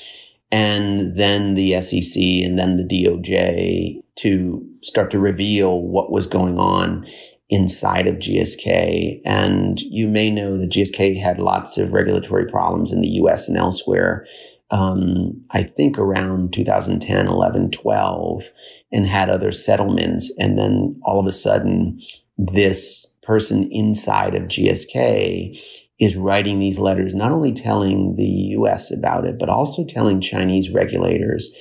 and 0.51 1.15
then 1.19 1.57
the 1.57 1.79
SEC 1.83 2.23
and 2.23 2.59
then 2.59 2.79
the 2.79 3.05
DOJ 3.05 4.03
to 4.21 4.67
start 4.83 5.11
to 5.11 5.19
reveal 5.19 5.83
what 5.83 6.11
was 6.11 6.27
going 6.27 6.59
on 6.59 7.07
inside 7.51 8.07
of 8.07 8.15
GSK. 8.17 9.21
And 9.27 9.79
you 9.83 10.09
may 10.09 10.31
know 10.31 10.57
that 10.57 10.71
GSK 10.71 11.23
had 11.23 11.39
lots 11.39 11.77
of 11.77 11.93
regulatory 11.93 12.51
problems 12.51 12.95
in 12.95 13.03
the 13.03 13.09
US 13.09 13.47
and 13.47 13.59
elsewhere 13.59 14.27
um, 14.73 15.45
I 15.51 15.63
think 15.63 15.99
around 15.99 16.55
2010, 16.55 17.27
11, 17.29 17.71
12, 17.73 18.45
and 18.93 19.07
had 19.07 19.31
other 19.31 19.53
settlements. 19.53 20.33
And 20.39 20.59
then 20.59 21.01
all 21.05 21.19
of 21.19 21.27
a 21.27 21.33
sudden, 21.33 22.01
this 22.39 23.07
person 23.23 23.69
inside 23.71 24.35
of 24.35 24.45
GSK 24.45 25.59
is 25.99 26.17
writing 26.17 26.59
these 26.59 26.79
letters, 26.79 27.15
not 27.15 27.33
only 27.33 27.53
telling 27.53 28.17
the 28.17 28.27
US 28.59 28.91
about 28.91 29.25
it, 29.25 29.39
but 29.39 29.49
also 29.49 29.85
telling 29.85 30.21
Chinese 30.21 30.71
regulators 30.71 31.53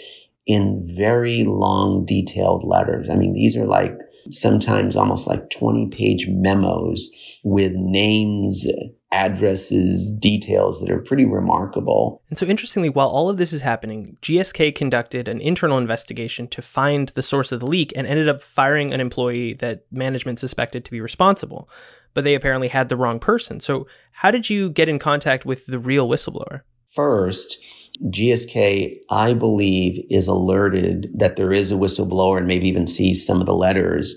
in 0.48 0.82
very 0.98 1.44
long, 1.44 2.06
detailed 2.06 2.64
letters. 2.64 3.08
I 3.12 3.16
mean, 3.16 3.34
these 3.34 3.56
are 3.56 3.68
like 3.68 3.96
sometimes 4.32 4.96
almost 4.96 5.28
like 5.28 5.50
20 5.52 5.90
page 5.90 6.26
memos 6.28 7.10
with 7.44 7.74
names, 7.76 8.68
addresses, 9.12 10.10
details 10.12 10.80
that 10.80 10.90
are 10.90 11.00
pretty 11.00 11.26
remarkable. 11.26 12.22
And 12.30 12.40
so, 12.40 12.46
interestingly, 12.46 12.90
while 12.90 13.10
all 13.10 13.30
of 13.30 13.38
this 13.38 13.54
is 13.54 13.62
happening, 13.62 14.18
GSK 14.22 14.74
conducted 14.74 15.28
an 15.28 15.42
internal 15.42 15.78
investigation 15.78 16.48
to 16.50 16.62
find 16.62 17.10
the 17.10 17.24
source 17.24 17.52
of 17.52 17.60
the 17.60 17.68
leak 17.68 17.92
and 17.96 18.08
ended 18.08 18.30
up 18.30 18.42
firing 18.42 18.94
an 18.94 19.02
employee 19.02 19.54
that 19.56 19.86
management 19.92 20.40
suspected 20.40 20.86
to 20.86 20.92
be 20.92 21.02
responsible. 21.02 21.70
But 22.14 22.24
they 22.24 22.36
apparently 22.36 22.68
had 22.68 22.90
the 22.90 22.98
wrong 22.98 23.20
person. 23.20 23.60
So, 23.60 23.88
how 24.12 24.32
did 24.32 24.50
you 24.50 24.70
get 24.70 24.90
in 24.90 25.00
contact 25.00 25.46
with 25.46 25.66
the 25.66 25.80
real 25.80 26.08
whistleblower? 26.08 26.62
First, 26.90 27.58
GSK, 28.06 29.00
I 29.10 29.34
believe, 29.34 30.06
is 30.10 30.28
alerted 30.28 31.10
that 31.14 31.36
there 31.36 31.52
is 31.52 31.72
a 31.72 31.76
whistleblower 31.76 32.38
and 32.38 32.48
maybe 32.48 32.68
even 32.68 32.88
sees 32.88 33.26
some 33.26 33.40
of 33.40 33.46
the 33.46 33.56
letters 33.56 34.16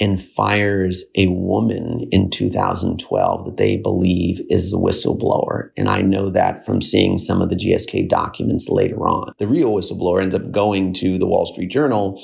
and 0.00 0.22
fires 0.22 1.04
a 1.16 1.28
woman 1.28 2.08
in 2.10 2.30
2012 2.30 3.46
that 3.46 3.56
they 3.56 3.76
believe 3.76 4.40
is 4.50 4.72
a 4.72 4.76
whistleblower. 4.76 5.70
And 5.76 5.88
I 5.88 6.02
know 6.02 6.30
that 6.30 6.66
from 6.66 6.82
seeing 6.82 7.18
some 7.18 7.40
of 7.40 7.50
the 7.50 7.56
GSK 7.56 8.08
documents 8.08 8.68
later 8.68 9.06
on. 9.06 9.32
The 9.38 9.46
real 9.46 9.70
whistleblower 9.70 10.22
ends 10.22 10.34
up 10.34 10.50
going 10.50 10.94
to 10.94 11.18
the 11.18 11.26
Wall 11.26 11.46
Street 11.46 11.70
Journal. 11.70 12.20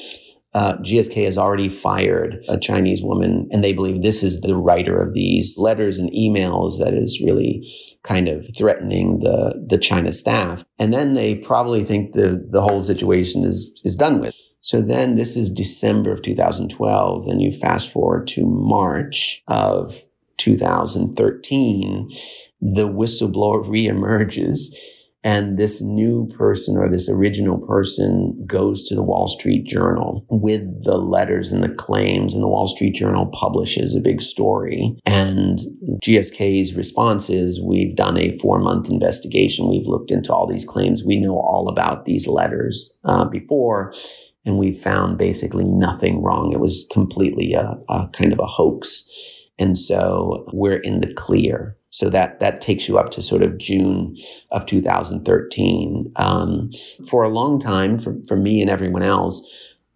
Uh, 0.52 0.76
GSK 0.78 1.24
has 1.26 1.38
already 1.38 1.68
fired 1.68 2.44
a 2.48 2.58
Chinese 2.58 3.04
woman, 3.04 3.48
and 3.52 3.62
they 3.62 3.72
believe 3.72 4.02
this 4.02 4.24
is 4.24 4.40
the 4.40 4.56
writer 4.56 5.00
of 5.00 5.14
these 5.14 5.56
letters 5.56 6.00
and 6.00 6.10
emails 6.10 6.80
that 6.80 6.92
is 6.92 7.22
really 7.24 7.72
kind 8.02 8.28
of 8.28 8.44
threatening 8.58 9.20
the 9.20 9.64
the 9.68 9.78
China 9.78 10.10
staff. 10.10 10.64
And 10.76 10.92
then 10.92 11.14
they 11.14 11.36
probably 11.36 11.84
think 11.84 12.14
the 12.14 12.44
the 12.50 12.62
whole 12.62 12.80
situation 12.80 13.44
is 13.44 13.70
is 13.84 13.94
done 13.94 14.18
with. 14.18 14.34
So 14.62 14.82
then 14.82 15.14
this 15.14 15.36
is 15.36 15.50
December 15.50 16.12
of 16.12 16.22
2012. 16.22 17.26
Then 17.26 17.40
you 17.40 17.58
fast 17.58 17.90
forward 17.90 18.26
to 18.28 18.44
March 18.44 19.42
of 19.48 20.02
2013. 20.38 22.10
The 22.60 22.88
whistleblower 22.88 23.66
reemerges 23.66 24.74
and 25.22 25.58
this 25.58 25.82
new 25.82 26.26
person 26.36 26.78
or 26.78 26.88
this 26.88 27.08
original 27.08 27.58
person 27.58 28.42
goes 28.46 28.86
to 28.88 28.94
the 28.94 29.02
Wall 29.02 29.28
Street 29.28 29.66
Journal 29.66 30.24
with 30.30 30.62
the 30.84 30.96
letters 30.96 31.52
and 31.52 31.62
the 31.62 31.74
claims, 31.74 32.32
and 32.32 32.42
the 32.42 32.48
Wall 32.48 32.68
Street 32.68 32.94
Journal 32.94 33.26
publishes 33.26 33.94
a 33.94 34.00
big 34.00 34.22
story. 34.22 34.96
And 35.04 35.60
GSK's 36.02 36.74
response 36.74 37.28
is 37.28 37.60
We've 37.62 37.94
done 37.94 38.16
a 38.16 38.38
four 38.38 38.60
month 38.60 38.88
investigation. 38.88 39.68
We've 39.68 39.86
looked 39.86 40.10
into 40.10 40.32
all 40.32 40.46
these 40.46 40.64
claims. 40.64 41.04
We 41.04 41.20
know 41.20 41.34
all 41.34 41.68
about 41.68 42.06
these 42.06 42.26
letters 42.26 42.96
uh, 43.04 43.26
before 43.26 43.92
and 44.44 44.58
we 44.58 44.72
found 44.72 45.18
basically 45.18 45.64
nothing 45.64 46.22
wrong. 46.22 46.52
It 46.52 46.60
was 46.60 46.86
completely 46.90 47.54
a, 47.54 47.76
a, 47.88 48.08
kind 48.12 48.32
of 48.32 48.38
a 48.38 48.46
hoax. 48.46 49.08
And 49.58 49.78
so 49.78 50.48
we're 50.52 50.78
in 50.78 51.00
the 51.00 51.12
clear. 51.14 51.76
So 51.90 52.08
that, 52.10 52.40
that 52.40 52.60
takes 52.60 52.88
you 52.88 52.98
up 52.98 53.10
to 53.12 53.22
sort 53.22 53.42
of 53.42 53.58
June 53.58 54.16
of 54.50 54.64
2013. 54.66 56.12
Um, 56.16 56.70
for 57.08 57.22
a 57.22 57.28
long 57.28 57.60
time, 57.60 57.98
for, 57.98 58.16
for 58.26 58.36
me 58.36 58.62
and 58.62 58.70
everyone 58.70 59.02
else, 59.02 59.46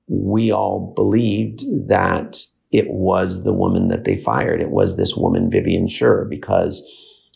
we 0.08 0.50
all 0.50 0.92
believed 0.94 1.60
that 1.88 2.38
it 2.72 2.90
was 2.90 3.44
the 3.44 3.52
woman 3.52 3.88
that 3.88 4.04
they 4.04 4.16
fired. 4.16 4.60
It 4.60 4.70
was 4.70 4.96
this 4.96 5.16
woman, 5.16 5.50
Vivian 5.50 5.88
Sher, 5.88 6.26
because 6.28 6.86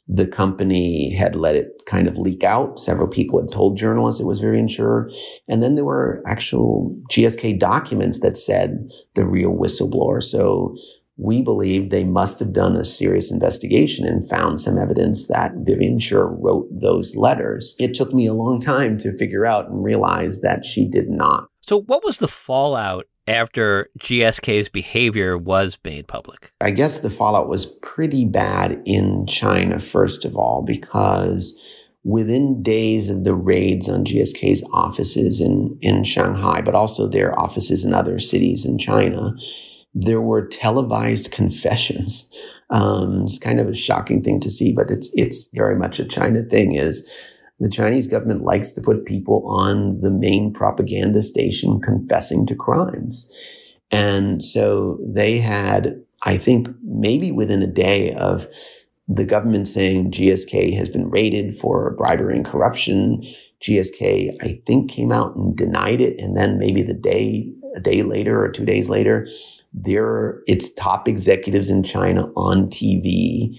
the 0.09 0.27
company 0.27 1.15
had 1.15 1.37
let 1.37 1.55
it 1.55 1.83
kind 1.87 2.09
of 2.09 2.17
leak 2.17 2.43
out. 2.43 2.81
Several 2.81 3.07
people 3.07 3.41
had 3.41 3.51
told 3.51 3.77
journalists 3.77 4.21
it 4.21 4.27
was 4.27 4.41
Vivian 4.41 4.69
Sher. 4.69 5.11
And 5.49 5.63
then 5.63 5.75
there 5.75 5.85
were 5.85 6.23
actual 6.27 6.97
GSK 7.11 7.59
documents 7.59 8.21
that 8.21 8.39
said 8.39 8.91
the 9.15 9.27
real 9.27 9.53
whistleblower. 9.53 10.23
So 10.23 10.77
we 11.19 11.43
believe 11.43 11.91
they 11.91 12.05
must 12.05 12.39
have 12.39 12.53
done 12.53 12.77
a 12.77 12.85
serious 12.85 13.31
investigation 13.31 14.07
and 14.07 14.29
found 14.31 14.61
some 14.61 14.79
evidence 14.79 15.27
that 15.29 15.53
Vivian 15.57 15.99
Sher 15.99 16.27
wrote 16.27 16.69
those 16.71 17.17
letters. 17.17 17.77
It 17.79 17.95
took 17.95 18.15
me 18.15 18.27
a 18.27 18.33
long 18.33 18.61
time 18.61 18.99
to 19.01 19.17
figure 19.17 19.45
out 19.45 19.69
and 19.69 19.85
realize 19.85 20.41
that 20.41 20.65
she 20.65 20.89
did 20.89 21.11
not. 21.11 21.49
So, 21.63 21.83
what 21.83 22.03
was 22.05 22.19
the 22.19 22.29
fallout 22.29 23.07
after 23.29 23.91
GSK's 23.99 24.69
behavior 24.69 25.37
was 25.37 25.79
made 25.85 26.09
public? 26.09 26.53
I 26.61 26.71
guess 26.71 27.01
the 27.01 27.11
fallout 27.11 27.49
was 27.49 27.67
pretty 27.83 28.25
bad 28.25 28.83
in 28.85 29.27
China, 29.27 29.79
first 29.79 30.25
of 30.25 30.35
all, 30.35 30.63
because 30.63 31.57
within 32.05 32.63
days 32.63 33.11
of 33.11 33.25
the 33.25 33.35
raids 33.35 33.89
on 33.89 34.05
GSK's 34.05 34.65
offices 34.73 35.41
in, 35.41 35.79
in 35.83 36.05
Shanghai, 36.05 36.63
but 36.63 36.75
also 36.75 37.07
their 37.07 37.39
offices 37.39 37.85
in 37.85 37.93
other 37.93 38.19
cities 38.19 38.65
in 38.65 38.79
China, 38.79 39.35
there 39.95 40.23
were 40.23 40.47
televised 40.47 41.31
confessions. 41.33 42.31
Um, 42.71 43.25
it's 43.25 43.39
kind 43.39 43.61
of 43.61 43.69
a 43.69 43.75
shocking 43.75 44.23
thing 44.23 44.41
to 44.41 44.51
see, 44.51 44.73
but 44.73 44.91
it's 44.91 45.11
it's 45.15 45.49
very 45.55 45.75
much 45.75 45.99
a 45.99 46.05
China 46.05 46.43
thing. 46.43 46.75
Is 46.75 47.09
the 47.61 47.69
Chinese 47.69 48.07
government 48.07 48.43
likes 48.43 48.73
to 48.73 48.81
put 48.81 49.05
people 49.05 49.45
on 49.47 50.01
the 50.01 50.11
main 50.11 50.53
propaganda 50.53 51.23
station 51.23 51.81
confessing 51.81 52.47
to 52.47 52.55
crimes. 52.55 53.31
And 53.91 54.45
so 54.45 54.99
they 55.03 55.39
had, 55.39 56.01
I 56.23 56.37
think, 56.37 56.69
maybe 56.83 57.33
within 57.33 57.63
a 57.63 57.67
day 57.67 58.15
of 58.15 58.47
the 59.09 59.25
government 59.25 59.67
saying 59.67 60.13
GSK 60.13 60.77
has 60.77 60.89
been 60.89 61.11
raided 61.11 61.59
for 61.59 61.95
bribery 61.97 62.37
and 62.37 62.45
corruption. 62.45 63.23
GSK, 63.63 64.37
I 64.43 64.61
think, 64.67 64.91
came 64.91 65.11
out 65.11 65.35
and 65.35 65.57
denied 65.57 66.01
it. 66.01 66.21
And 66.21 66.37
then 66.37 66.59
maybe 66.59 66.83
the 66.83 66.95
day, 66.95 67.51
a 67.75 67.81
day 67.81 68.03
later 68.03 68.43
or 68.43 68.51
two 68.51 68.67
days 68.67 68.89
later, 68.89 69.27
there 69.73 70.43
its 70.47 70.73
top 70.75 71.09
executives 71.09 71.71
in 71.71 71.83
China 71.83 72.31
on 72.37 72.69
TV 72.69 73.59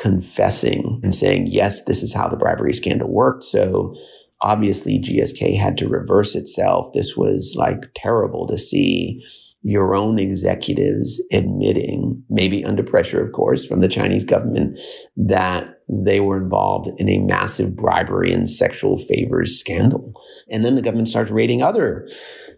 confessing 0.00 1.00
and 1.02 1.14
saying, 1.14 1.48
yes, 1.50 1.84
this 1.84 2.02
is 2.02 2.14
how 2.14 2.28
the 2.28 2.36
bribery 2.36 2.72
scandal 2.72 3.08
worked. 3.08 3.44
So 3.44 3.94
obviously 4.40 4.98
GSK 5.00 5.58
had 5.58 5.76
to 5.78 5.88
reverse 5.88 6.34
itself. 6.34 6.92
This 6.94 7.16
was 7.16 7.54
like 7.56 7.90
terrible 7.96 8.46
to 8.48 8.58
see 8.58 9.22
your 9.62 9.96
own 9.96 10.20
executives 10.20 11.20
admitting, 11.32 12.22
maybe 12.30 12.64
under 12.64 12.82
pressure, 12.82 13.24
of 13.24 13.32
course, 13.32 13.66
from 13.66 13.80
the 13.80 13.88
Chinese 13.88 14.24
government, 14.24 14.78
that 15.16 15.80
they 15.88 16.20
were 16.20 16.40
involved 16.40 16.88
in 16.98 17.08
a 17.08 17.18
massive 17.18 17.74
bribery 17.74 18.32
and 18.32 18.48
sexual 18.48 18.98
favors 19.06 19.58
scandal. 19.58 20.12
And 20.48 20.64
then 20.64 20.76
the 20.76 20.82
government 20.82 21.08
starts 21.08 21.32
raiding 21.32 21.62
other 21.62 22.08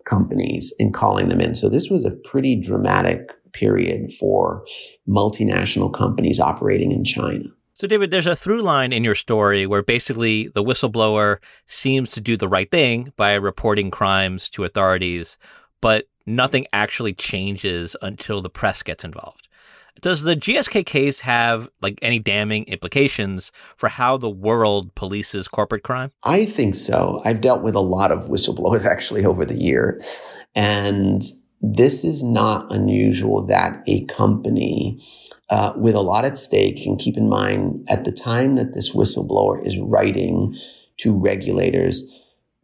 companies 0.04 0.74
and 0.78 0.92
calling 0.92 1.28
them 1.28 1.40
in. 1.40 1.54
So 1.54 1.68
this 1.70 1.88
was 1.88 2.04
a 2.04 2.10
pretty 2.10 2.60
dramatic 2.60 3.30
period 3.52 4.12
for 4.14 4.64
multinational 5.08 5.92
companies 5.92 6.40
operating 6.40 6.92
in 6.92 7.04
China. 7.04 7.44
So, 7.80 7.86
David, 7.86 8.10
there's 8.10 8.26
a 8.26 8.36
through 8.36 8.60
line 8.60 8.92
in 8.92 9.04
your 9.04 9.14
story 9.14 9.66
where 9.66 9.82
basically 9.82 10.48
the 10.48 10.62
whistleblower 10.62 11.38
seems 11.66 12.10
to 12.10 12.20
do 12.20 12.36
the 12.36 12.48
right 12.48 12.70
thing 12.70 13.12
by 13.16 13.34
reporting 13.34 13.90
crimes 13.90 14.50
to 14.50 14.64
authorities, 14.64 15.38
but 15.80 16.04
nothing 16.26 16.66
actually 16.74 17.14
changes 17.14 17.96
until 18.02 18.42
the 18.42 18.50
press 18.50 18.82
gets 18.82 19.02
involved. 19.02 19.48
Does 20.00 20.22
the 20.22 20.36
GSK 20.36 20.86
case 20.86 21.20
have 21.20 21.68
like 21.82 21.98
any 22.00 22.18
damning 22.18 22.64
implications 22.64 23.52
for 23.76 23.88
how 23.88 24.16
the 24.16 24.30
world 24.30 24.94
polices 24.94 25.50
corporate 25.50 25.82
crime? 25.82 26.12
I 26.22 26.44
think 26.44 26.74
so. 26.74 27.20
I've 27.24 27.40
dealt 27.40 27.62
with 27.62 27.74
a 27.74 27.80
lot 27.80 28.12
of 28.12 28.28
whistleblowers 28.28 28.84
actually 28.90 29.24
over 29.24 29.44
the 29.44 29.56
year. 29.56 30.00
And 30.54 31.22
this 31.60 32.04
is 32.04 32.22
not 32.22 32.70
unusual 32.72 33.46
that 33.46 33.82
a 33.86 34.04
company 34.06 35.00
uh, 35.50 35.72
with 35.76 35.94
a 35.94 36.00
lot 36.00 36.24
at 36.24 36.38
stake, 36.38 36.86
and 36.86 36.98
keep 36.98 37.16
in 37.16 37.28
mind 37.28 37.86
at 37.90 38.04
the 38.04 38.12
time 38.12 38.56
that 38.56 38.74
this 38.74 38.94
whistleblower 38.94 39.64
is 39.66 39.78
writing 39.80 40.56
to 40.98 41.18
regulators, 41.18 42.10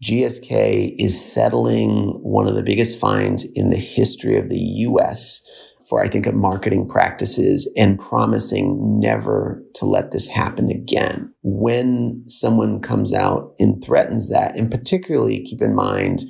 GSK 0.02 0.94
is 0.98 1.32
settling 1.32 2.20
one 2.22 2.46
of 2.46 2.54
the 2.54 2.62
biggest 2.62 2.98
fines 2.98 3.44
in 3.54 3.70
the 3.70 3.76
history 3.76 4.38
of 4.38 4.48
the 4.48 4.58
US 4.58 5.46
for, 5.88 6.02
I 6.02 6.08
think, 6.08 6.32
marketing 6.32 6.88
practices 6.88 7.70
and 7.76 7.98
promising 7.98 9.00
never 9.00 9.62
to 9.74 9.86
let 9.86 10.12
this 10.12 10.28
happen 10.28 10.68
again. 10.68 11.32
When 11.42 12.24
someone 12.26 12.80
comes 12.80 13.12
out 13.12 13.54
and 13.58 13.82
threatens 13.82 14.28
that, 14.30 14.56
and 14.56 14.70
particularly 14.70 15.44
keep 15.44 15.62
in 15.62 15.74
mind, 15.74 16.24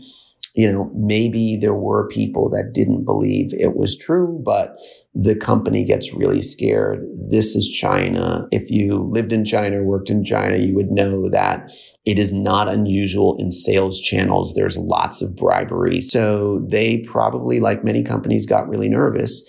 you 0.56 0.72
know, 0.72 0.90
maybe 0.94 1.58
there 1.58 1.74
were 1.74 2.08
people 2.08 2.48
that 2.48 2.72
didn't 2.72 3.04
believe 3.04 3.52
it 3.52 3.76
was 3.76 3.96
true, 3.96 4.40
but 4.42 4.74
the 5.14 5.36
company 5.36 5.84
gets 5.84 6.14
really 6.14 6.40
scared. 6.40 7.06
This 7.28 7.54
is 7.54 7.68
China. 7.68 8.48
If 8.50 8.70
you 8.70 8.96
lived 9.12 9.32
in 9.32 9.44
China, 9.44 9.82
worked 9.82 10.08
in 10.08 10.24
China, 10.24 10.56
you 10.56 10.74
would 10.74 10.90
know 10.90 11.28
that 11.28 11.70
it 12.06 12.18
is 12.18 12.32
not 12.32 12.70
unusual 12.70 13.36
in 13.38 13.52
sales 13.52 14.00
channels. 14.00 14.54
There's 14.54 14.78
lots 14.78 15.20
of 15.20 15.36
bribery. 15.36 16.00
So 16.00 16.60
they 16.70 16.98
probably, 16.98 17.60
like 17.60 17.84
many 17.84 18.02
companies, 18.02 18.46
got 18.46 18.68
really 18.68 18.88
nervous 18.88 19.44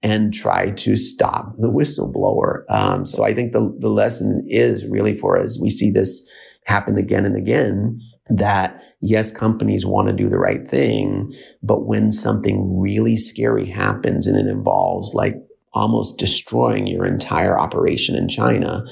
and 0.00 0.32
tried 0.32 0.76
to 0.76 0.96
stop 0.96 1.56
the 1.58 1.70
whistleblower. 1.70 2.62
Um, 2.68 3.04
so 3.04 3.24
I 3.24 3.34
think 3.34 3.52
the, 3.52 3.74
the 3.80 3.90
lesson 3.90 4.44
is 4.48 4.86
really 4.86 5.16
for 5.16 5.36
us, 5.38 5.60
we 5.60 5.70
see 5.70 5.90
this 5.90 6.28
happen 6.66 6.98
again 6.98 7.26
and 7.26 7.36
again 7.36 8.00
that 8.30 8.81
yes, 9.02 9.32
companies 9.32 9.84
want 9.84 10.08
to 10.08 10.14
do 10.14 10.28
the 10.28 10.38
right 10.38 10.66
thing, 10.66 11.32
but 11.62 11.86
when 11.86 12.12
something 12.12 12.80
really 12.80 13.16
scary 13.16 13.66
happens 13.66 14.26
and 14.26 14.38
it 14.38 14.50
involves 14.50 15.12
like 15.12 15.34
almost 15.74 16.18
destroying 16.18 16.86
your 16.86 17.04
entire 17.04 17.58
operation 17.58 18.14
in 18.14 18.28
China, 18.28 18.84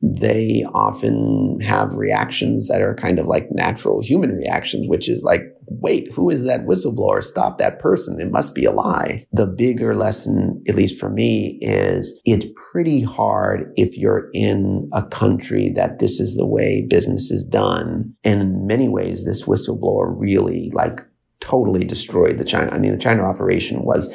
they 0.00 0.64
often 0.74 1.58
have 1.60 1.94
reactions 1.94 2.68
that 2.68 2.80
are 2.80 2.94
kind 2.94 3.18
of 3.18 3.26
like 3.26 3.48
natural 3.50 4.00
human 4.00 4.30
reactions, 4.30 4.88
which 4.88 5.08
is 5.08 5.24
like, 5.24 5.42
wait, 5.70 6.10
who 6.12 6.30
is 6.30 6.44
that 6.44 6.66
whistleblower? 6.66 7.22
Stop 7.24 7.58
that 7.58 7.78
person. 7.78 8.20
It 8.20 8.30
must 8.30 8.54
be 8.54 8.64
a 8.64 8.72
lie. 8.72 9.26
The 9.32 9.46
bigger 9.46 9.94
lesson, 9.94 10.62
at 10.68 10.74
least 10.74 10.98
for 10.98 11.08
me, 11.08 11.58
is 11.60 12.20
it's 12.24 12.46
pretty 12.72 13.02
hard 13.02 13.72
if 13.76 13.96
you're 13.96 14.28
in 14.32 14.88
a 14.92 15.04
country 15.06 15.70
that 15.76 15.98
this 15.98 16.20
is 16.20 16.36
the 16.36 16.46
way 16.46 16.86
business 16.88 17.30
is 17.30 17.44
done. 17.44 18.14
And 18.24 18.40
in 18.40 18.66
many 18.66 18.88
ways, 18.88 19.24
this 19.24 19.44
whistleblower 19.44 20.14
really 20.16 20.70
like 20.74 21.00
totally 21.40 21.84
destroyed 21.84 22.38
the 22.38 22.44
China. 22.44 22.70
I 22.72 22.78
mean, 22.78 22.92
the 22.92 22.98
China 22.98 23.22
operation 23.22 23.84
was 23.84 24.12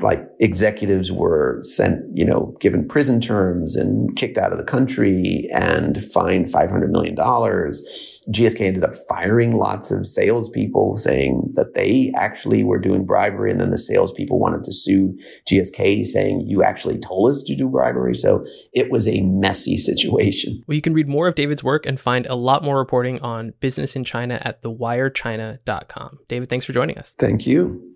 like 0.00 0.26
executives 0.40 1.12
were 1.12 1.58
sent, 1.62 2.02
you 2.14 2.24
know, 2.24 2.56
given 2.60 2.86
prison 2.86 3.20
terms 3.20 3.76
and 3.76 4.14
kicked 4.16 4.38
out 4.38 4.52
of 4.52 4.58
the 4.58 4.64
country 4.64 5.48
and 5.52 6.02
fined 6.04 6.46
$500 6.46 6.88
million. 6.88 7.16
GSK 7.16 8.60
ended 8.60 8.84
up 8.84 8.94
firing 9.08 9.52
lots 9.52 9.90
of 9.90 10.06
salespeople 10.06 10.96
saying 10.96 11.52
that 11.54 11.74
they 11.74 12.12
actually 12.16 12.64
were 12.64 12.78
doing 12.78 13.04
bribery. 13.04 13.50
And 13.50 13.60
then 13.60 13.70
the 13.70 13.78
salespeople 13.78 14.38
wanted 14.38 14.64
to 14.64 14.72
sue 14.72 15.16
GSK 15.48 16.04
saying, 16.06 16.44
you 16.46 16.62
actually 16.62 16.98
told 16.98 17.30
us 17.30 17.42
to 17.44 17.54
do 17.54 17.68
bribery. 17.68 18.14
So 18.14 18.44
it 18.72 18.90
was 18.90 19.06
a 19.06 19.20
messy 19.20 19.78
situation. 19.78 20.62
Well, 20.66 20.74
you 20.74 20.82
can 20.82 20.94
read 20.94 21.08
more 21.08 21.28
of 21.28 21.36
David's 21.36 21.62
work 21.62 21.86
and 21.86 22.00
find 22.00 22.26
a 22.26 22.34
lot 22.34 22.64
more 22.64 22.78
reporting 22.78 23.20
on 23.20 23.52
business 23.60 23.94
in 23.94 24.04
China 24.04 24.40
at 24.42 24.62
thewirechina.com. 24.62 26.18
David, 26.28 26.48
thanks 26.48 26.64
for 26.64 26.72
joining 26.72 26.98
us. 26.98 27.14
Thank 27.18 27.46
you. 27.46 27.95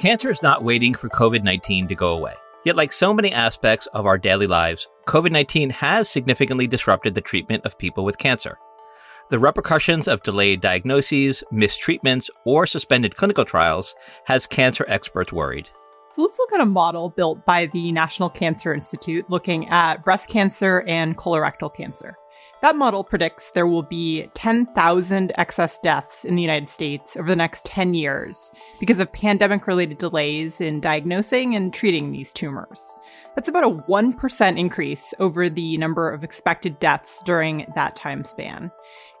Cancer 0.00 0.30
is 0.30 0.40
not 0.40 0.64
waiting 0.64 0.94
for 0.94 1.10
COVID 1.10 1.44
19 1.44 1.88
to 1.88 1.94
go 1.94 2.16
away. 2.16 2.32
Yet, 2.64 2.74
like 2.74 2.90
so 2.90 3.12
many 3.12 3.34
aspects 3.34 3.86
of 3.88 4.06
our 4.06 4.16
daily 4.16 4.46
lives, 4.46 4.88
COVID 5.06 5.30
19 5.30 5.68
has 5.68 6.08
significantly 6.08 6.66
disrupted 6.66 7.14
the 7.14 7.20
treatment 7.20 7.66
of 7.66 7.76
people 7.76 8.02
with 8.02 8.16
cancer. 8.16 8.56
The 9.28 9.38
repercussions 9.38 10.08
of 10.08 10.22
delayed 10.22 10.62
diagnoses, 10.62 11.44
mistreatments, 11.52 12.30
or 12.46 12.66
suspended 12.66 13.14
clinical 13.14 13.44
trials 13.44 13.94
has 14.24 14.46
cancer 14.46 14.86
experts 14.88 15.34
worried. 15.34 15.68
So 16.12 16.22
let's 16.22 16.38
look 16.38 16.54
at 16.54 16.62
a 16.62 16.64
model 16.64 17.10
built 17.10 17.44
by 17.44 17.66
the 17.66 17.92
National 17.92 18.30
Cancer 18.30 18.72
Institute 18.72 19.28
looking 19.28 19.68
at 19.68 20.02
breast 20.02 20.30
cancer 20.30 20.82
and 20.88 21.14
colorectal 21.14 21.74
cancer. 21.74 22.16
That 22.62 22.76
model 22.76 23.02
predicts 23.02 23.52
there 23.52 23.66
will 23.66 23.82
be 23.82 24.28
10,000 24.34 25.32
excess 25.38 25.78
deaths 25.78 26.26
in 26.26 26.36
the 26.36 26.42
United 26.42 26.68
States 26.68 27.16
over 27.16 27.26
the 27.26 27.36
next 27.36 27.64
10 27.64 27.94
years 27.94 28.50
because 28.78 29.00
of 29.00 29.10
pandemic 29.12 29.66
related 29.66 29.96
delays 29.96 30.60
in 30.60 30.80
diagnosing 30.80 31.54
and 31.56 31.72
treating 31.72 32.12
these 32.12 32.34
tumors. 32.34 32.96
That's 33.34 33.48
about 33.48 33.64
a 33.64 33.70
1% 33.70 34.58
increase 34.58 35.14
over 35.18 35.48
the 35.48 35.78
number 35.78 36.10
of 36.10 36.22
expected 36.22 36.78
deaths 36.80 37.22
during 37.24 37.66
that 37.74 37.96
time 37.96 38.24
span. 38.24 38.70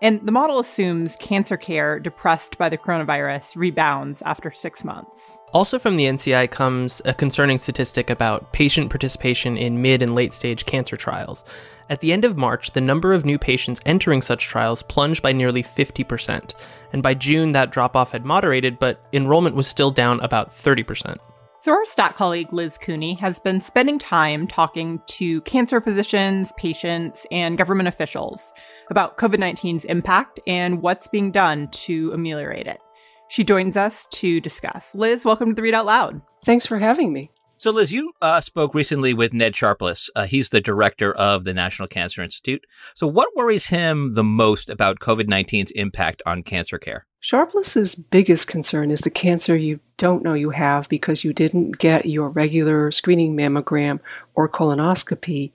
And 0.02 0.26
the 0.26 0.32
model 0.32 0.58
assumes 0.58 1.16
cancer 1.16 1.58
care 1.58 2.00
depressed 2.00 2.56
by 2.56 2.70
the 2.70 2.78
coronavirus 2.78 3.56
rebounds 3.56 4.22
after 4.22 4.50
six 4.50 4.82
months. 4.82 5.38
Also 5.52 5.78
from 5.78 5.96
the 5.96 6.04
NCI 6.04 6.50
comes 6.50 7.02
a 7.04 7.12
concerning 7.12 7.58
statistic 7.58 8.08
about 8.08 8.52
patient 8.52 8.88
participation 8.88 9.58
in 9.58 9.82
mid 9.82 10.00
and 10.00 10.14
late 10.14 10.32
stage 10.32 10.64
cancer 10.64 10.96
trials. 10.96 11.44
At 11.90 12.00
the 12.00 12.12
end 12.12 12.24
of 12.24 12.38
March, 12.38 12.70
the 12.70 12.80
number 12.80 13.12
of 13.12 13.24
new 13.24 13.38
patients 13.38 13.80
entering 13.84 14.22
such 14.22 14.46
trials 14.46 14.82
plunged 14.82 15.22
by 15.22 15.32
nearly 15.32 15.62
50%, 15.62 16.54
and 16.92 17.02
by 17.02 17.14
June 17.14 17.52
that 17.52 17.72
drop 17.72 17.96
off 17.96 18.12
had 18.12 18.24
moderated, 18.24 18.78
but 18.78 19.04
enrollment 19.12 19.56
was 19.56 19.66
still 19.66 19.90
down 19.90 20.20
about 20.20 20.54
30%. 20.54 21.16
So, 21.62 21.72
our 21.72 21.84
stat 21.84 22.16
colleague 22.16 22.54
Liz 22.54 22.78
Cooney 22.78 23.12
has 23.16 23.38
been 23.38 23.60
spending 23.60 23.98
time 23.98 24.46
talking 24.46 24.98
to 25.08 25.42
cancer 25.42 25.78
physicians, 25.82 26.52
patients, 26.56 27.26
and 27.30 27.58
government 27.58 27.86
officials 27.86 28.54
about 28.88 29.18
COVID 29.18 29.36
19's 29.36 29.84
impact 29.84 30.40
and 30.46 30.80
what's 30.80 31.06
being 31.06 31.30
done 31.30 31.68
to 31.72 32.12
ameliorate 32.12 32.66
it. 32.66 32.80
She 33.28 33.44
joins 33.44 33.76
us 33.76 34.06
to 34.12 34.40
discuss. 34.40 34.94
Liz, 34.94 35.26
welcome 35.26 35.54
to 35.54 35.60
the 35.60 35.68
Readout 35.68 35.84
Loud. 35.84 36.22
Thanks 36.46 36.64
for 36.64 36.78
having 36.78 37.12
me. 37.12 37.30
So, 37.58 37.70
Liz, 37.70 37.92
you 37.92 38.14
uh, 38.22 38.40
spoke 38.40 38.74
recently 38.74 39.12
with 39.12 39.34
Ned 39.34 39.54
Sharpless. 39.54 40.08
Uh, 40.16 40.24
he's 40.24 40.48
the 40.48 40.62
director 40.62 41.12
of 41.12 41.44
the 41.44 41.52
National 41.52 41.88
Cancer 41.88 42.22
Institute. 42.22 42.64
So, 42.94 43.06
what 43.06 43.36
worries 43.36 43.66
him 43.66 44.14
the 44.14 44.24
most 44.24 44.70
about 44.70 45.00
COVID 45.00 45.24
19's 45.24 45.72
impact 45.72 46.22
on 46.24 46.42
cancer 46.42 46.78
care? 46.78 47.04
Sharpless's 47.20 47.94
biggest 47.94 48.46
concern 48.48 48.90
is 48.90 49.00
the 49.00 49.10
cancer 49.10 49.54
you 49.54 49.80
don't 49.98 50.22
know 50.22 50.32
you 50.32 50.50
have 50.50 50.88
because 50.88 51.22
you 51.22 51.34
didn't 51.34 51.78
get 51.78 52.06
your 52.06 52.30
regular 52.30 52.90
screening 52.90 53.36
mammogram 53.36 54.00
or 54.34 54.48
colonoscopy. 54.48 55.52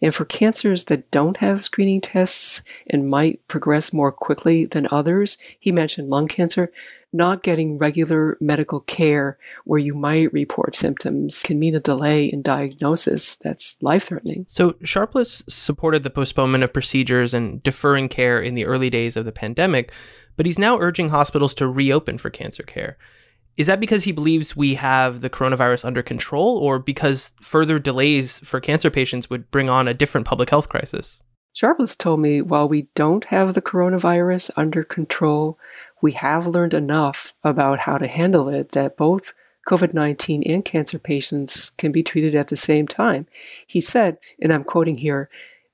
And 0.00 0.14
for 0.14 0.24
cancers 0.24 0.84
that 0.84 1.10
don't 1.10 1.38
have 1.38 1.64
screening 1.64 2.00
tests 2.00 2.62
and 2.86 3.10
might 3.10 3.46
progress 3.48 3.92
more 3.92 4.12
quickly 4.12 4.64
than 4.64 4.86
others, 4.92 5.38
he 5.58 5.72
mentioned 5.72 6.08
lung 6.08 6.28
cancer, 6.28 6.70
not 7.12 7.42
getting 7.42 7.78
regular 7.78 8.36
medical 8.40 8.80
care 8.80 9.38
where 9.64 9.80
you 9.80 9.94
might 9.94 10.32
report 10.32 10.76
symptoms 10.76 11.42
can 11.42 11.58
mean 11.58 11.74
a 11.74 11.80
delay 11.80 12.26
in 12.26 12.42
diagnosis 12.42 13.34
that's 13.34 13.76
life 13.82 14.04
threatening. 14.04 14.46
So, 14.48 14.76
Sharpless 14.84 15.42
supported 15.48 16.04
the 16.04 16.10
postponement 16.10 16.62
of 16.62 16.72
procedures 16.72 17.34
and 17.34 17.60
deferring 17.62 18.08
care 18.08 18.40
in 18.40 18.54
the 18.54 18.66
early 18.66 18.90
days 18.90 19.16
of 19.16 19.24
the 19.24 19.32
pandemic, 19.32 19.90
but 20.38 20.46
he's 20.46 20.58
now 20.58 20.78
urging 20.78 21.08
hospitals 21.08 21.52
to 21.52 21.66
reopen 21.66 22.16
for 22.16 22.30
cancer 22.30 22.62
care. 22.62 22.96
Is 23.56 23.66
that 23.66 23.80
because 23.80 24.04
he 24.04 24.12
believes 24.12 24.54
we 24.56 24.76
have 24.76 25.20
the 25.20 25.28
coronavirus 25.28 25.84
under 25.84 26.00
control, 26.00 26.56
or 26.58 26.78
because 26.78 27.32
further 27.42 27.80
delays 27.80 28.38
for 28.38 28.60
cancer 28.60 28.88
patients 28.88 29.28
would 29.28 29.50
bring 29.50 29.68
on 29.68 29.88
a 29.88 29.94
different 29.94 30.28
public 30.28 30.48
health 30.48 30.68
crisis? 30.68 31.18
Sharpless 31.52 31.96
told 31.96 32.20
me 32.20 32.40
while 32.40 32.68
we 32.68 32.82
don't 32.94 33.24
have 33.24 33.54
the 33.54 33.60
coronavirus 33.60 34.52
under 34.56 34.84
control, 34.84 35.58
we 36.00 36.12
have 36.12 36.46
learned 36.46 36.72
enough 36.72 37.34
about 37.42 37.80
how 37.80 37.98
to 37.98 38.06
handle 38.06 38.48
it 38.48 38.70
that 38.72 38.96
both 38.96 39.32
COVID 39.68 39.92
19 39.92 40.44
and 40.44 40.64
cancer 40.64 41.00
patients 41.00 41.70
can 41.70 41.90
be 41.90 42.04
treated 42.04 42.36
at 42.36 42.46
the 42.46 42.56
same 42.56 42.86
time. 42.86 43.26
He 43.66 43.80
said, 43.80 44.18
and 44.40 44.52
I'm 44.52 44.62
quoting 44.62 44.98
here, 44.98 45.30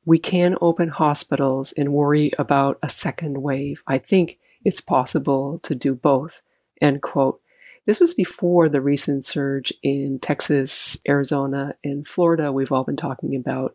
we 0.06 0.18
can 0.18 0.56
open 0.62 0.88
hospitals 0.88 1.72
and 1.72 1.92
worry 1.92 2.32
about 2.38 2.78
a 2.82 2.88
second 2.88 3.42
wave. 3.42 3.82
I 3.86 3.98
think 3.98 4.38
it's 4.64 4.80
possible 4.80 5.58
to 5.60 5.74
do 5.74 5.94
both. 5.94 6.42
End 6.80 7.02
quote. 7.02 7.40
This 7.86 8.00
was 8.00 8.14
before 8.14 8.68
the 8.68 8.80
recent 8.80 9.26
surge 9.26 9.72
in 9.82 10.18
Texas, 10.18 10.96
Arizona, 11.06 11.74
and 11.84 12.06
Florida 12.06 12.50
we've 12.50 12.72
all 12.72 12.84
been 12.84 12.96
talking 12.96 13.36
about. 13.36 13.74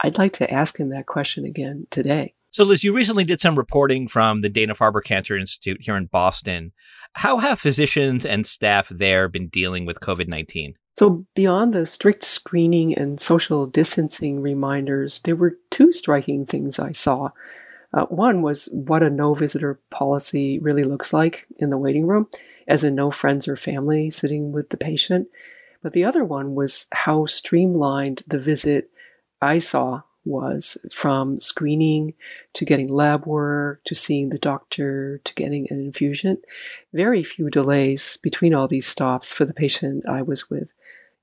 I'd 0.00 0.18
like 0.18 0.32
to 0.34 0.50
ask 0.50 0.78
him 0.78 0.90
that 0.90 1.06
question 1.06 1.44
again 1.44 1.86
today. 1.90 2.34
So, 2.50 2.62
Liz, 2.62 2.84
you 2.84 2.94
recently 2.94 3.24
did 3.24 3.40
some 3.40 3.56
reporting 3.56 4.06
from 4.06 4.38
the 4.38 4.48
Dana 4.48 4.74
Farber 4.74 5.02
Cancer 5.02 5.36
Institute 5.36 5.78
here 5.80 5.96
in 5.96 6.06
Boston. 6.06 6.70
How 7.14 7.38
have 7.38 7.58
physicians 7.58 8.24
and 8.24 8.46
staff 8.46 8.88
there 8.90 9.28
been 9.28 9.48
dealing 9.48 9.86
with 9.86 9.98
COVID 9.98 10.28
19? 10.28 10.74
So, 10.96 11.26
beyond 11.34 11.72
the 11.72 11.84
strict 11.84 12.22
screening 12.22 12.94
and 12.96 13.20
social 13.20 13.66
distancing 13.66 14.40
reminders, 14.40 15.20
there 15.24 15.34
were 15.34 15.58
two 15.72 15.90
striking 15.90 16.46
things 16.46 16.78
I 16.78 16.92
saw. 16.92 17.30
Uh, 17.94 18.06
one 18.06 18.42
was 18.42 18.68
what 18.72 19.04
a 19.04 19.10
no 19.10 19.34
visitor 19.34 19.78
policy 19.90 20.58
really 20.58 20.82
looks 20.82 21.12
like 21.12 21.46
in 21.58 21.70
the 21.70 21.78
waiting 21.78 22.06
room, 22.06 22.28
as 22.66 22.82
in 22.82 22.94
no 22.94 23.10
friends 23.10 23.46
or 23.46 23.54
family 23.54 24.10
sitting 24.10 24.50
with 24.50 24.70
the 24.70 24.76
patient. 24.76 25.28
But 25.80 25.92
the 25.92 26.04
other 26.04 26.24
one 26.24 26.56
was 26.56 26.88
how 26.92 27.26
streamlined 27.26 28.24
the 28.26 28.38
visit 28.38 28.90
I 29.40 29.58
saw 29.60 30.02
was 30.24 30.78
from 30.90 31.38
screening 31.38 32.14
to 32.54 32.64
getting 32.64 32.88
lab 32.88 33.26
work 33.26 33.84
to 33.84 33.94
seeing 33.94 34.30
the 34.30 34.38
doctor 34.38 35.20
to 35.22 35.34
getting 35.34 35.68
an 35.70 35.78
infusion. 35.78 36.38
Very 36.92 37.22
few 37.22 37.50
delays 37.50 38.16
between 38.22 38.54
all 38.54 38.66
these 38.66 38.86
stops 38.86 39.32
for 39.32 39.44
the 39.44 39.54
patient 39.54 40.08
I 40.08 40.22
was 40.22 40.50
with. 40.50 40.72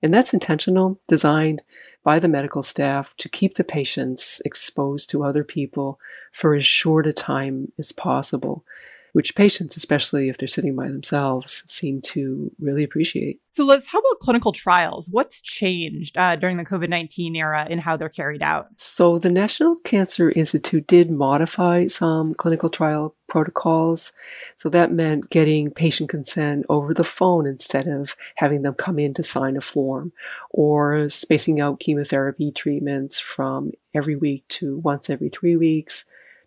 And 0.03 0.13
that's 0.13 0.33
intentional, 0.33 0.99
designed 1.07 1.61
by 2.03 2.19
the 2.19 2.27
medical 2.27 2.63
staff 2.63 3.15
to 3.17 3.29
keep 3.29 3.55
the 3.55 3.63
patients 3.63 4.41
exposed 4.45 5.09
to 5.11 5.23
other 5.23 5.43
people 5.43 5.99
for 6.31 6.55
as 6.55 6.65
short 6.65 7.05
a 7.05 7.13
time 7.13 7.71
as 7.77 7.91
possible 7.91 8.65
which 9.13 9.35
patients, 9.35 9.75
especially 9.75 10.29
if 10.29 10.37
they're 10.37 10.47
sitting 10.47 10.75
by 10.75 10.87
themselves, 10.87 11.63
seem 11.67 12.01
to 12.01 12.51
really 12.59 12.83
appreciate. 12.83 13.39
So, 13.51 13.65
Liz, 13.65 13.87
how 13.87 13.99
about 13.99 14.19
clinical 14.19 14.51
trials? 14.51 15.09
What's 15.11 15.41
changed 15.41 16.17
uh, 16.17 16.35
during 16.37 16.57
the 16.57 16.65
COVID 16.65 16.89
19 16.89 17.35
era 17.35 17.67
in 17.69 17.79
how 17.79 17.97
they're 17.97 18.09
carried 18.09 18.41
out? 18.41 18.67
So, 18.77 19.17
the 19.17 19.29
National 19.29 19.75
Cancer 19.77 20.31
Institute 20.31 20.87
did 20.87 21.11
modify 21.11 21.87
some 21.87 22.33
clinical 22.33 22.69
trial 22.69 23.15
protocols. 23.31 24.11
So, 24.57 24.67
that 24.69 24.91
meant 24.91 25.29
getting 25.29 25.71
patient 25.71 26.09
consent 26.09 26.65
over 26.67 26.93
the 26.93 27.05
phone 27.05 27.47
instead 27.47 27.87
of 27.87 28.17
having 28.35 28.61
them 28.61 28.73
come 28.73 28.99
in 28.99 29.13
to 29.13 29.23
sign 29.23 29.55
a 29.55 29.61
form, 29.61 30.11
or 30.49 31.09
spacing 31.09 31.61
out 31.61 31.79
chemotherapy 31.79 32.51
treatments 32.51 33.21
from 33.21 33.71
every 33.93 34.17
week 34.17 34.45
to 34.49 34.77
once 34.77 35.09
every 35.09 35.29
three 35.29 35.55
weeks 35.55 36.05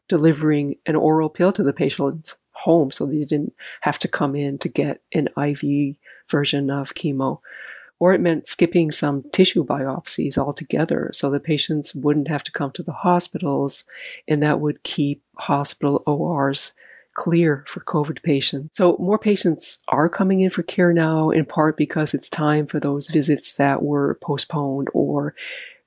delivering 0.08 0.76
an 0.84 0.94
oral 0.94 1.30
pill 1.30 1.52
to 1.52 1.62
the 1.62 1.72
patient's 1.72 2.36
home 2.52 2.90
so 2.90 3.06
they 3.06 3.24
didn't 3.24 3.54
have 3.80 3.98
to 3.98 4.08
come 4.08 4.36
in 4.36 4.58
to 4.58 4.68
get 4.68 5.00
an 5.12 5.28
IV 5.36 5.96
version 6.30 6.70
of 6.70 6.94
chemo. 6.94 7.40
Or 8.00 8.12
it 8.12 8.20
meant 8.20 8.48
skipping 8.48 8.90
some 8.90 9.24
tissue 9.32 9.64
biopsies 9.64 10.36
altogether 10.36 11.10
so 11.12 11.30
the 11.30 11.40
patients 11.40 11.94
wouldn't 11.94 12.28
have 12.28 12.42
to 12.42 12.52
come 12.52 12.70
to 12.72 12.82
the 12.82 12.92
hospitals 12.92 13.84
and 14.28 14.42
that 14.42 14.60
would 14.60 14.82
keep 14.82 15.22
hospital 15.36 16.02
ORs 16.06 16.72
clear 17.14 17.64
for 17.66 17.80
COVID 17.80 18.22
patients. 18.22 18.76
So 18.76 18.96
more 18.98 19.18
patients 19.18 19.78
are 19.88 20.08
coming 20.08 20.40
in 20.40 20.50
for 20.50 20.62
care 20.62 20.92
now, 20.92 21.30
in 21.30 21.46
part 21.46 21.76
because 21.76 22.12
it's 22.12 22.28
time 22.28 22.66
for 22.66 22.80
those 22.80 23.08
visits 23.08 23.56
that 23.56 23.82
were 23.82 24.18
postponed 24.20 24.88
or 24.92 25.34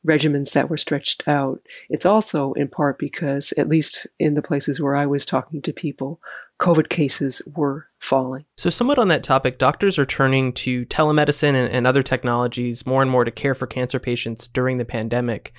regimens 0.06 0.54
that 0.54 0.70
were 0.70 0.78
stretched 0.78 1.28
out. 1.28 1.62
It's 1.90 2.06
also 2.06 2.54
in 2.54 2.70
part 2.70 2.98
because, 2.98 3.54
at 3.58 3.68
least 3.68 4.08
in 4.20 4.36
the 4.36 4.42
places 4.42 4.80
where 4.80 4.96
I 4.96 5.06
was 5.06 5.26
talking 5.26 5.62
to 5.64 5.74
people, 5.74 6.22
COVID 6.60 6.90
cases 6.90 7.42
were 7.56 7.86
falling. 8.00 8.46
So, 8.58 8.70
somewhat 8.70 8.98
on 8.98 9.08
that 9.10 9.24
topic, 9.24 9.60
doctors 9.60 10.00
are 10.00 10.06
turning 10.06 10.54
to 10.54 10.86
telemedicine 10.86 11.54
and, 11.54 11.72
and 11.72 11.86
other 11.86 12.04
technologies 12.04 12.86
more 12.86 13.02
and 13.02 13.12
more 13.12 13.24
to 13.24 13.32
care 13.32 13.56
for 13.56 13.68
cancer 13.68 14.00
patients 14.00 14.48
during 14.48 14.78
the 14.78 14.86
pandemic. 14.86 15.54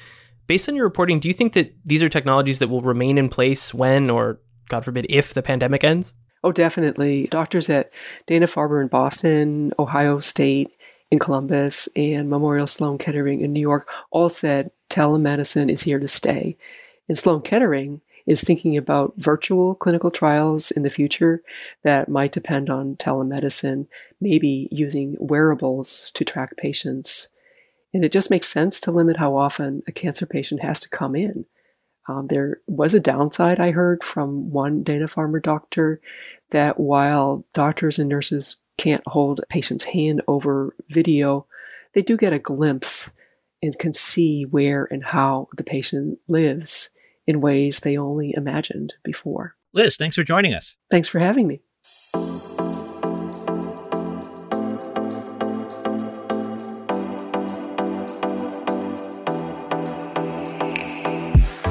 Based 0.46 0.68
on 0.68 0.74
your 0.74 0.84
reporting, 0.84 1.20
do 1.20 1.28
you 1.28 1.34
think 1.34 1.52
that 1.52 1.74
these 1.84 2.02
are 2.02 2.08
technologies 2.08 2.58
that 2.58 2.68
will 2.68 2.82
remain 2.82 3.18
in 3.18 3.28
place 3.28 3.72
when, 3.72 4.10
or 4.10 4.40
God 4.68 4.84
forbid, 4.84 5.06
if 5.08 5.34
the 5.34 5.42
pandemic 5.42 5.84
ends? 5.84 6.12
Oh, 6.42 6.52
definitely. 6.52 7.26
Doctors 7.26 7.68
at 7.68 7.90
Dana 8.26 8.46
Farber 8.46 8.80
in 8.80 8.88
Boston, 8.88 9.72
Ohio 9.78 10.20
State, 10.20 10.70
in 11.10 11.18
Columbus 11.18 11.88
and 11.96 12.28
Memorial 12.28 12.66
Sloan 12.66 12.98
Kettering 12.98 13.40
in 13.40 13.52
New 13.52 13.60
York 13.60 13.88
all 14.10 14.28
said 14.28 14.70
telemedicine 14.90 15.70
is 15.70 15.82
here 15.82 15.98
to 15.98 16.08
stay. 16.08 16.56
And 17.08 17.16
Sloan 17.16 17.42
Kettering 17.42 18.02
is 18.28 18.42
thinking 18.42 18.76
about 18.76 19.14
virtual 19.16 19.74
clinical 19.74 20.10
trials 20.10 20.70
in 20.70 20.82
the 20.82 20.90
future 20.90 21.42
that 21.82 22.10
might 22.10 22.30
depend 22.30 22.68
on 22.68 22.94
telemedicine, 22.96 23.86
maybe 24.20 24.68
using 24.70 25.16
wearables 25.18 26.10
to 26.12 26.26
track 26.26 26.54
patients. 26.58 27.28
And 27.94 28.04
it 28.04 28.12
just 28.12 28.30
makes 28.30 28.46
sense 28.46 28.80
to 28.80 28.90
limit 28.90 29.16
how 29.16 29.34
often 29.34 29.82
a 29.88 29.92
cancer 29.92 30.26
patient 30.26 30.62
has 30.62 30.78
to 30.80 30.90
come 30.90 31.16
in. 31.16 31.46
Um, 32.06 32.26
there 32.26 32.60
was 32.66 32.92
a 32.92 33.00
downside 33.00 33.58
I 33.58 33.70
heard 33.70 34.04
from 34.04 34.50
one 34.50 34.82
Dana 34.82 35.06
Farber 35.06 35.42
doctor 35.42 35.98
that 36.50 36.78
while 36.78 37.46
doctors 37.54 37.98
and 37.98 38.10
nurses 38.10 38.56
can't 38.76 39.02
hold 39.06 39.40
a 39.40 39.46
patient's 39.46 39.84
hand 39.84 40.20
over 40.28 40.74
video, 40.90 41.46
they 41.94 42.02
do 42.02 42.18
get 42.18 42.34
a 42.34 42.38
glimpse 42.38 43.10
and 43.62 43.78
can 43.78 43.94
see 43.94 44.44
where 44.44 44.86
and 44.90 45.02
how 45.02 45.48
the 45.56 45.64
patient 45.64 46.18
lives 46.28 46.90
in 47.28 47.42
ways 47.42 47.80
they 47.80 47.96
only 47.96 48.32
imagined 48.34 48.94
before. 49.04 49.54
Liz, 49.74 49.96
thanks 49.96 50.16
for 50.16 50.24
joining 50.24 50.54
us. 50.54 50.74
Thanks 50.90 51.08
for 51.08 51.18
having 51.18 51.46
me. 51.46 51.60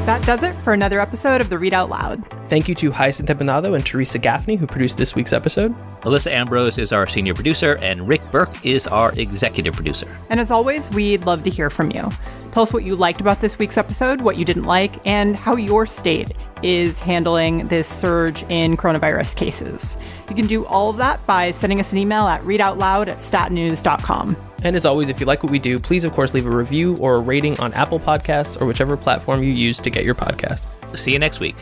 That 0.05 0.25
does 0.25 0.41
it 0.41 0.55
for 0.63 0.71
another 0.71 1.01
episode 1.01 1.41
of 1.41 1.49
the 1.49 1.57
Readout 1.57 1.89
Loud. 1.89 2.25
Thank 2.47 2.69
you 2.69 2.75
to 2.75 2.91
Hyacinth 2.91 3.27
Empinado 3.27 3.75
and 3.75 3.85
Teresa 3.85 4.17
Gaffney, 4.17 4.55
who 4.55 4.65
produced 4.65 4.95
this 4.97 5.15
week's 5.15 5.33
episode. 5.33 5.73
Alyssa 6.03 6.31
Ambrose 6.31 6.77
is 6.77 6.93
our 6.93 7.05
senior 7.07 7.33
producer, 7.33 7.77
and 7.81 8.07
Rick 8.07 8.21
Berke 8.31 8.65
is 8.65 8.87
our 8.87 9.11
executive 9.19 9.73
producer. 9.73 10.07
And 10.29 10.39
as 10.39 10.49
always, 10.49 10.89
we'd 10.91 11.25
love 11.25 11.43
to 11.43 11.49
hear 11.49 11.69
from 11.69 11.91
you. 11.91 12.09
Tell 12.57 12.63
us 12.63 12.73
what 12.73 12.83
you 12.83 12.95
liked 12.95 13.21
about 13.21 13.39
this 13.39 13.59
week's 13.59 13.77
episode, 13.77 14.21
what 14.21 14.35
you 14.35 14.43
didn't 14.43 14.63
like, 14.63 14.95
and 15.05 15.35
how 15.35 15.57
your 15.57 15.85
state 15.85 16.31
is 16.63 16.99
handling 16.99 17.67
this 17.67 17.87
surge 17.87 18.41
in 18.49 18.75
coronavirus 18.75 19.35
cases. 19.35 19.95
You 20.27 20.35
can 20.35 20.47
do 20.47 20.65
all 20.65 20.89
of 20.89 20.97
that 20.97 21.23
by 21.27 21.51
sending 21.51 21.79
us 21.79 21.91
an 21.91 21.99
email 21.99 22.25
at 22.25 22.41
readoutloud 22.41 23.09
at 23.09 23.19
statnews.com. 23.19 24.35
And 24.63 24.75
as 24.75 24.87
always, 24.87 25.07
if 25.07 25.19
you 25.19 25.27
like 25.27 25.43
what 25.43 25.51
we 25.51 25.59
do, 25.59 25.79
please, 25.79 26.03
of 26.03 26.13
course, 26.13 26.33
leave 26.33 26.47
a 26.47 26.49
review 26.49 26.97
or 26.97 27.17
a 27.17 27.19
rating 27.19 27.59
on 27.59 27.75
Apple 27.75 27.99
Podcasts 27.99 28.59
or 28.59 28.65
whichever 28.65 28.97
platform 28.97 29.43
you 29.43 29.51
use 29.51 29.79
to 29.81 29.91
get 29.91 30.03
your 30.03 30.15
podcasts. 30.15 30.73
See 30.97 31.13
you 31.13 31.19
next 31.19 31.39
week. 31.39 31.57